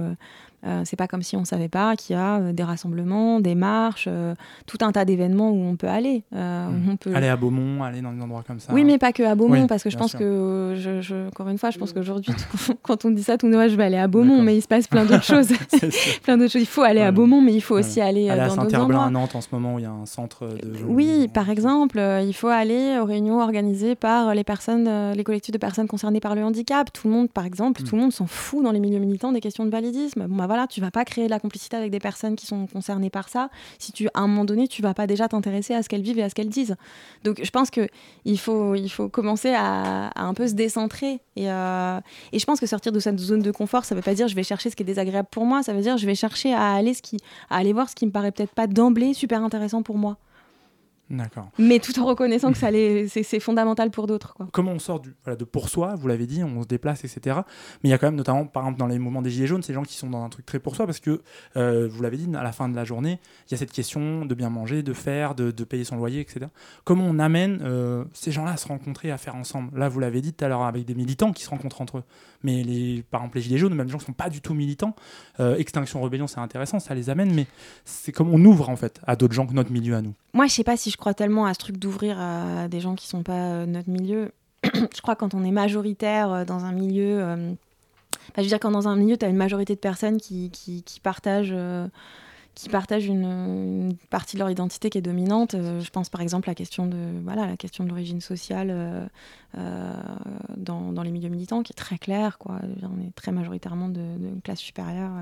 [0.67, 3.55] euh, c'est pas comme si on savait pas qu'il y a euh, des rassemblements, des
[3.55, 4.35] marches, euh,
[4.67, 6.23] tout un tas d'événements où on peut aller.
[6.35, 8.73] Euh, on peut aller à Beaumont, aller dans des endroits comme ça.
[8.73, 10.19] oui, mais pas que à Beaumont, Oui, parce que je pense sûr.
[10.21, 13.47] que, je, je- encore une fois, je pense qu'aujourd'hui, tout- quand on dit ça, tout
[13.47, 15.49] le monde, ouais, je vais aller à Beaumont, mais il se passe plein d'autres choses.
[16.23, 16.63] Plein d'autres choses.
[16.63, 19.05] Il faut aller à Beaumont, mais il faut aussi aller Aller à dans d'autres endroits.
[19.05, 20.85] à Nantes en ce moment où il y a un centre de.
[20.87, 25.59] Oui, par exemple, il faut aller aux réunions organisées par les personnes, les collectifs de
[25.59, 26.93] personnes concernées par le handicap.
[26.93, 29.41] Tout le monde, par exemple, tout le monde s'en fout dans les milieux militants des
[29.41, 30.27] questions de validisme.
[30.27, 32.67] Bon, bah voilà, tu vas pas créer de la complicité avec des personnes qui sont
[32.67, 35.85] concernées par ça si tu, à un moment donné, tu vas pas déjà t'intéresser à
[35.85, 36.75] ce qu'elles vivent et à ce qu'elles disent.
[37.23, 37.87] Donc, je pense que
[38.25, 41.21] il faut, il faut commencer à, un peu se décentrer.
[41.37, 42.01] Et, euh,
[42.33, 44.35] et je pense que sortir de cette zone de confort, ça veut pas dire je
[44.35, 45.63] vais chercher ce qui est désagréable pour moi.
[45.63, 48.07] Ça veut dire je vais chercher à aller, ce qui, à aller voir ce qui
[48.07, 50.17] me paraît peut-être pas d'emblée super intéressant pour moi.
[51.11, 51.51] D'accord.
[51.59, 54.37] Mais tout en reconnaissant que ça c'est fondamental pour d'autres.
[54.53, 57.41] comment on sort du, voilà, de pour soi, vous l'avez dit, on se déplace, etc.
[57.83, 59.63] Mais il y a quand même, notamment, par exemple, dans les mouvements des Gilets jaunes,
[59.63, 61.21] ces gens qui sont dans un truc très pour soi, parce que,
[61.57, 64.25] euh, vous l'avez dit, à la fin de la journée, il y a cette question
[64.25, 66.47] de bien manger, de faire, de, de payer son loyer, etc.
[66.85, 69.77] Comment on amène euh, ces gens-là à se rencontrer, à faire ensemble?
[69.77, 72.05] Là, vous l'avez dit tout à l'heure, avec des militants qui se rencontrent entre eux.
[72.45, 74.41] Mais, les, par exemple, les Gilets jaunes, même des gens qui ne sont pas du
[74.41, 74.95] tout militants,
[75.41, 77.49] euh, Extinction Rebellion, c'est intéressant, ça les amène, mais
[77.85, 80.15] c'est comme on ouvre, en fait, à d'autres gens que notre milieu à nous.
[80.33, 82.95] Moi, je sais pas si je crois tellement à ce truc d'ouvrir à des gens
[82.95, 84.33] qui sont pas euh, notre milieu.
[84.65, 87.23] je crois quand on est majoritaire euh, dans un milieu.
[87.23, 87.53] euh,
[88.37, 90.53] je veux dire, quand dans un milieu, tu as une majorité de personnes qui,
[91.03, 91.51] partagent.
[91.51, 91.91] une,
[94.11, 95.57] partie de leur identité qui est dominante.
[95.57, 99.11] Je pense par exemple à la question de voilà la question de l'origine sociale
[100.57, 104.05] dans, les milieux militants qui est très claire On est très majoritairement de
[104.45, 105.13] classe supérieure.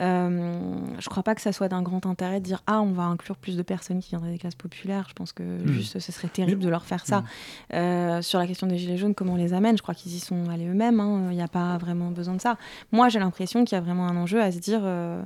[0.00, 3.02] Euh, je crois pas que ça soit d'un grand intérêt de dire ah on va
[3.04, 5.06] inclure plus de personnes qui viendraient des classes populaires.
[5.08, 5.66] Je pense que Mm.
[5.68, 7.20] juste ce serait terrible Mais- de leur faire ça.
[7.20, 7.24] Mm.
[7.74, 9.76] Euh, sur la question des gilets jaunes, comment on les amène?
[9.76, 11.00] Je crois qu'ils y sont allés eux-mêmes.
[11.00, 11.28] hein.
[11.30, 12.56] Il n'y a pas vraiment besoin de ça.
[12.92, 14.80] Moi, j'ai l'impression qu'il y a vraiment un enjeu à se dire.
[14.84, 15.22] euh,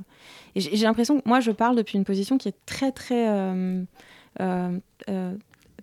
[0.55, 3.29] et j'ai l'impression que moi, je parle depuis une position qui est très, très.
[3.29, 3.83] euh,
[4.39, 5.35] euh, euh,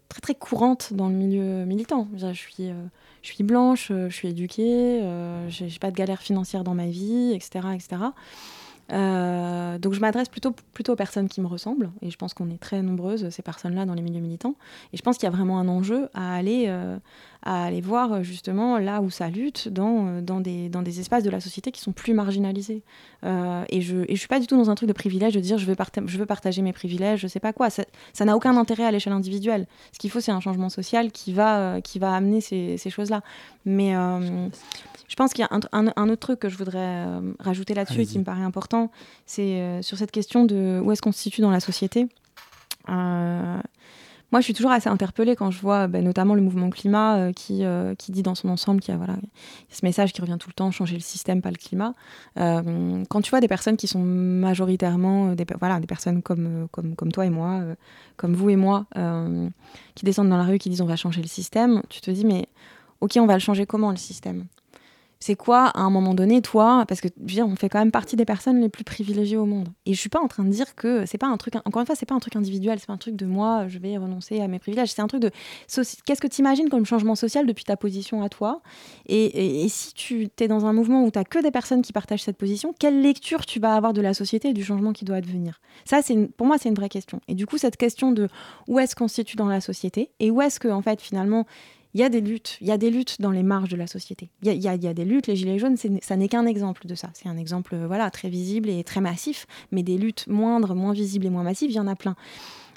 [0.09, 2.09] très très courante dans le milieu militant.
[2.16, 2.74] Je, suis, euh,
[3.22, 5.01] je suis blanche, je suis éduquée,
[5.49, 7.68] j'ai pas de galère financière dans ma vie, etc.
[7.74, 8.03] etc.
[8.93, 12.51] Euh, donc je m'adresse plutôt, plutôt aux personnes qui me ressemblent, et je pense qu'on
[12.51, 14.55] est très nombreuses, ces personnes-là, dans les milieux militants.
[14.93, 16.97] Et je pense qu'il y a vraiment un enjeu à aller, euh,
[17.45, 21.22] à aller voir justement là où ça lutte, dans, euh, dans, des, dans des espaces
[21.22, 22.82] de la société qui sont plus marginalisés.
[23.24, 25.59] Euh, et je ne suis pas du tout dans un truc de privilège, de dire
[25.59, 27.68] je veux, parta- je veux partager mes privilèges, je sais pas quoi.
[27.70, 27.84] Ça
[28.24, 29.66] n'a aucun intérêt à l'échelle individuelle.
[29.93, 33.22] Ce qu'il faut, c'est un changement social qui va, qui va amener ces, ces choses-là.
[33.66, 33.93] Mais
[35.09, 37.05] je pense qu'il y a un, un- un autre truc que je voudrais
[37.41, 38.79] rajouter là-dessus et qui me paraît important,
[39.26, 42.08] c'est euh, sur cette question de où est-ce qu'on se situe dans la société.
[42.88, 43.60] Euh,
[44.32, 47.32] moi, je suis toujours assez interpellée quand je vois ben, notamment le mouvement climat euh,
[47.32, 49.16] qui, dit dans son ensemble qu'il y a voilà,
[49.70, 51.94] ce message qui revient tout le temps, changer le système, pas le climat.
[52.36, 57.10] Quand tu vois des personnes qui sont majoritairement des, voilà, des personnes comme, comme, comme
[57.10, 57.60] toi et moi,
[58.16, 58.86] comme vous et moi,
[59.96, 62.24] qui descendent dans la rue, qui disent on va changer le système, tu te dis
[62.24, 62.46] mais
[63.00, 64.46] ok, on va le changer comment le système?
[65.20, 68.16] C'est quoi à un moment donné toi parce que dire, on fait quand même partie
[68.16, 69.68] des personnes les plus privilégiées au monde.
[69.84, 71.86] Et je suis pas en train de dire que c'est pas un truc encore une
[71.86, 74.40] fois c'est pas un truc individuel c'est pas un truc de moi je vais renoncer
[74.40, 75.30] à mes privilèges c'est un truc de
[76.06, 78.62] qu'est-ce que tu imagines comme changement social depuis ta position à toi?
[79.06, 82.38] Et, si tu es dans un mouvement où tu que des personnes qui partagent cette
[82.38, 85.60] position quelle lecture tu vas avoir de la société et du changement qui doit advenir?
[85.84, 87.20] Ça c'est pour moi c'est une vraie question.
[87.28, 88.28] Et du coup cette question de
[88.68, 91.46] où est-ce qu'on se situe dans la société et où est-ce que en fait finalement
[91.95, 93.86] il y a des luttes, il y a des luttes dans les marges de la
[93.86, 94.30] société.
[94.43, 97.11] Il y a, des luttes, les Gilets jaunes, ça n'est qu'un exemple de ça.
[97.14, 101.26] C'est un exemple voilà, très visible et très massif, mais des luttes moindres, moins visibles
[101.26, 102.14] et moins massives, il y en a plein.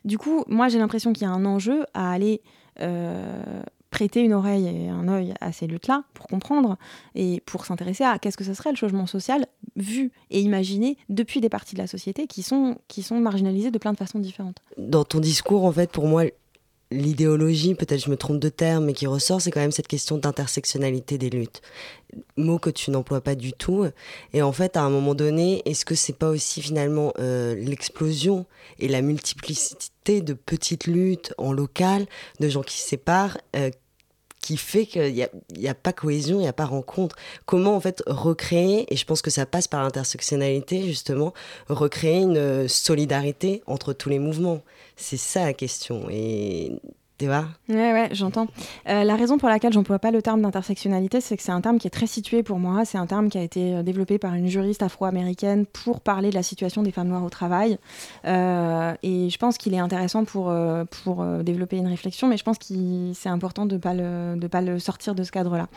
[0.06, 2.42] Du coup, moi j'ai l'impression qu'il y a un enjeu à aller
[2.82, 6.78] euh, prêter une oreille et un œil à ces luttes-là pour comprendre
[7.14, 9.46] et pour s'intéresser à qu'est-ce que ce serait le changement social
[9.76, 13.78] vu et imaginé depuis des parties de la société qui sont, qui sont marginalisées de
[13.78, 14.58] plein de façons différentes.
[14.78, 16.26] Dans ton discours, en fait, pour moi,
[16.94, 20.18] l'idéologie, peut-être je me trompe de terme, mais qui ressort, c'est quand même cette question
[20.18, 21.62] d'intersectionnalité des luttes.
[22.38, 23.86] Mot que tu n'emploies pas du tout.
[24.34, 28.46] Et en fait, à un moment donné, est-ce que c'est pas aussi finalement euh, l'explosion
[28.80, 32.06] et la multiplicité de petites luttes en local,
[32.40, 33.72] de gens qui se séparent, euh,
[34.42, 37.16] qui fait qu'il n'y a, y a, pas cohésion, il n'y a pas rencontre?
[37.46, 41.34] Comment en fait recréer, et je pense que ça passe par l'intersectionnalité justement,
[41.70, 44.62] recréer une solidarité entre tous les mouvements?
[44.96, 46.08] C'est ça la question.
[46.10, 46.72] Et
[47.20, 47.46] tu vois?
[47.70, 48.48] Ouais, ouais, j'entends.
[48.90, 51.78] Euh, la raison pour laquelle j'emploie pas le terme d'intersectionnalité, c'est que c'est un terme
[51.78, 52.86] qui est très situé pour moi.
[52.86, 56.36] C'est un terme qui a été euh, développé par une juriste afro-américaine pour parler de
[56.36, 57.78] la situation des femmes noires au travail.
[58.26, 60.54] Euh, et je pense qu'il est intéressant pour,
[61.04, 62.66] pour développer une réflexion, mais je pense que
[63.14, 65.68] c'est important de ne pas, pas le sortir de ce cadre-là.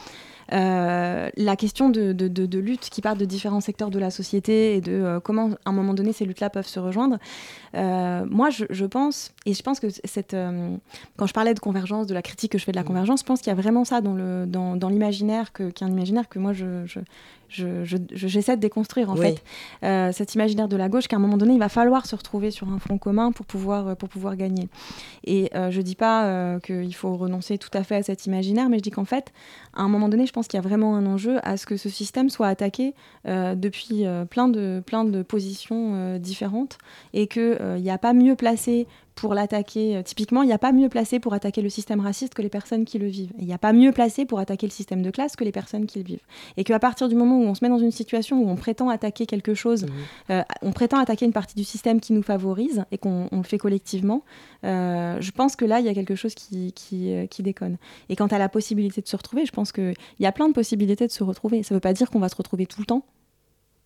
[0.52, 4.80] Euh, la question de, de, lutte qui part de différents secteurs de la société et
[4.80, 7.18] de euh, comment, à un moment donné, ces luttes-là peuvent se rejoindre.
[7.74, 10.36] Euh, moi, je, pense, et je pense que cette,
[11.16, 13.24] quand je parlais de convergence, de la critique que je fais de la convergence, je
[13.24, 15.90] pense qu'il y a vraiment ça dans, le, dans, dans l'imaginaire, que, qui est un
[15.90, 16.86] imaginaire que moi, je,
[17.48, 19.42] j'essaie je, de déconstruire en fait
[19.82, 22.50] euh, cet imaginaire de la gauche qu'à un moment donné il va falloir se retrouver
[22.50, 24.68] sur un front commun pour pouvoir, euh, pour pouvoir gagner.
[25.24, 28.78] Et euh, je dis pas qu'il faut renoncer tout à fait à cet imaginaire, mais
[28.78, 29.32] je dis qu'en fait,
[29.74, 31.76] à un moment donné, je pense qu'il y a vraiment un enjeu à ce que
[31.76, 32.94] ce système soit attaqué
[33.24, 36.78] depuis plein, de, plein de positions différentes
[37.12, 38.86] et qu'il n'y a pas mieux placé
[39.16, 39.96] pour l'attaquer.
[39.96, 42.48] Euh, typiquement, il n'y a pas mieux placé pour attaquer le système raciste que les
[42.48, 43.32] personnes qui le vivent.
[43.38, 45.86] Il n'y a pas mieux placé pour attaquer le système de classe que les personnes
[45.86, 46.24] qui le vivent.
[46.56, 48.88] Et qu'à partir du moment où on se met dans une situation où on prétend
[48.88, 49.88] attaquer quelque chose, mmh.
[50.30, 53.58] euh, on prétend attaquer une partie du système qui nous favorise et qu'on le fait
[53.58, 54.22] collectivement,
[54.64, 57.78] euh, je pense que là, il y a quelque chose qui, qui, qui déconne.
[58.10, 60.52] Et quant à la possibilité de se retrouver, je pense qu'il y a plein de
[60.52, 61.62] possibilités de se retrouver.
[61.62, 63.04] Ça ne veut pas dire qu'on va se retrouver tout le temps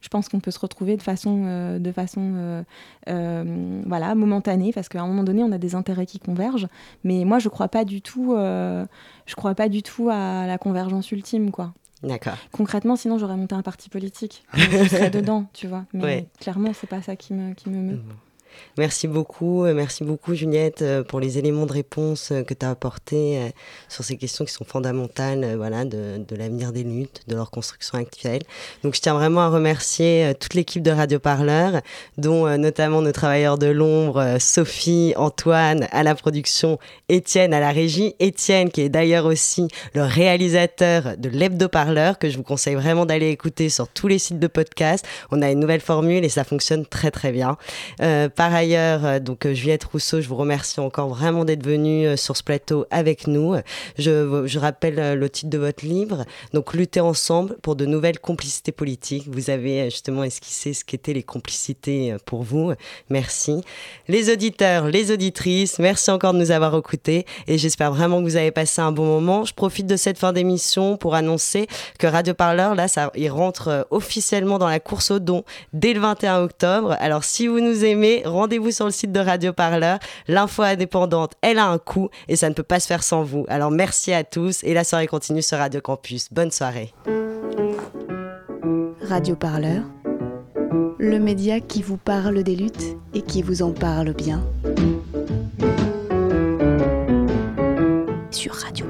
[0.01, 2.63] je pense qu'on peut se retrouver de façon, euh, de façon euh,
[3.09, 6.69] euh, voilà, momentanée, parce qu'à un moment donné, on a des intérêts qui convergent.
[7.05, 11.11] Mais moi, je crois pas du tout, je crois pas du tout à la convergence
[11.13, 11.73] ultime, quoi.
[12.03, 12.37] D'accord.
[12.51, 14.45] Concrètement, sinon, j'aurais monté un parti politique.
[14.55, 15.85] je serais dedans, tu vois.
[15.93, 17.97] Mais clairement, c'est pas ça qui me, qui me meut.
[17.97, 18.30] Mmh.
[18.79, 22.65] Merci beaucoup, euh, merci beaucoup Juliette euh, pour les éléments de réponse euh, que tu
[22.65, 23.53] as apportés
[23.89, 28.43] sur ces questions qui sont fondamentales voilà, de, l'avenir des luttes, de leur construction actuelle.
[28.83, 31.81] Donc je tiens vraiment à remercier toute l'équipe de Radio Parleur,
[32.17, 36.79] dont notamment nos travailleurs de l'ombre, Sophie, Antoine à la production,
[37.09, 42.31] Étienne à la régie, Étienne qui est d'ailleurs aussi le réalisateur de l'Hebdo Parleur, que
[42.31, 45.05] je vous conseille vraiment d'aller écouter sur tous les sites de podcast.
[45.31, 47.57] On a une nouvelle formule et ça fonctionne très très bien.
[48.41, 52.17] Par ailleurs, euh, donc euh, Juliette Rousseau, je vous remercie encore vraiment d'être venue euh,
[52.17, 53.55] sur ce plateau avec nous.
[53.99, 56.25] Je, rappelle le titre de votre livre,
[56.55, 59.25] donc Lutter ensemble pour de nouvelles complicités politiques.
[59.31, 62.73] Vous avez justement esquissé ce qu'étaient les complicités pour vous.
[63.11, 63.61] Merci.
[64.09, 68.37] Les auditeurs, les auditrices, merci encore de nous avoir écoutés et j'espère vraiment que vous
[68.37, 69.45] avez passé un bon moment.
[69.45, 71.67] Je profite de cette fin d'émission pour annoncer
[71.99, 76.01] que Radio Parleur, là, ça, il rentre officiellement dans la course au don dès le
[76.01, 76.97] 21 octobre.
[77.01, 79.99] Alors si vous nous aimez, rendez-vous sur le site de Radio Parleur.
[80.29, 83.45] L'info indépendante, elle a un coût et ça ne peut pas se faire sans vous.
[83.49, 86.29] Alors merci à tous et la soirée continue sur Radio Campus.
[86.33, 86.93] Bonne soirée.
[89.09, 89.83] Radio Parleur,
[90.99, 94.45] le média qui vous parle des luttes et qui vous en parle bien.
[98.31, 98.87] Sur Radio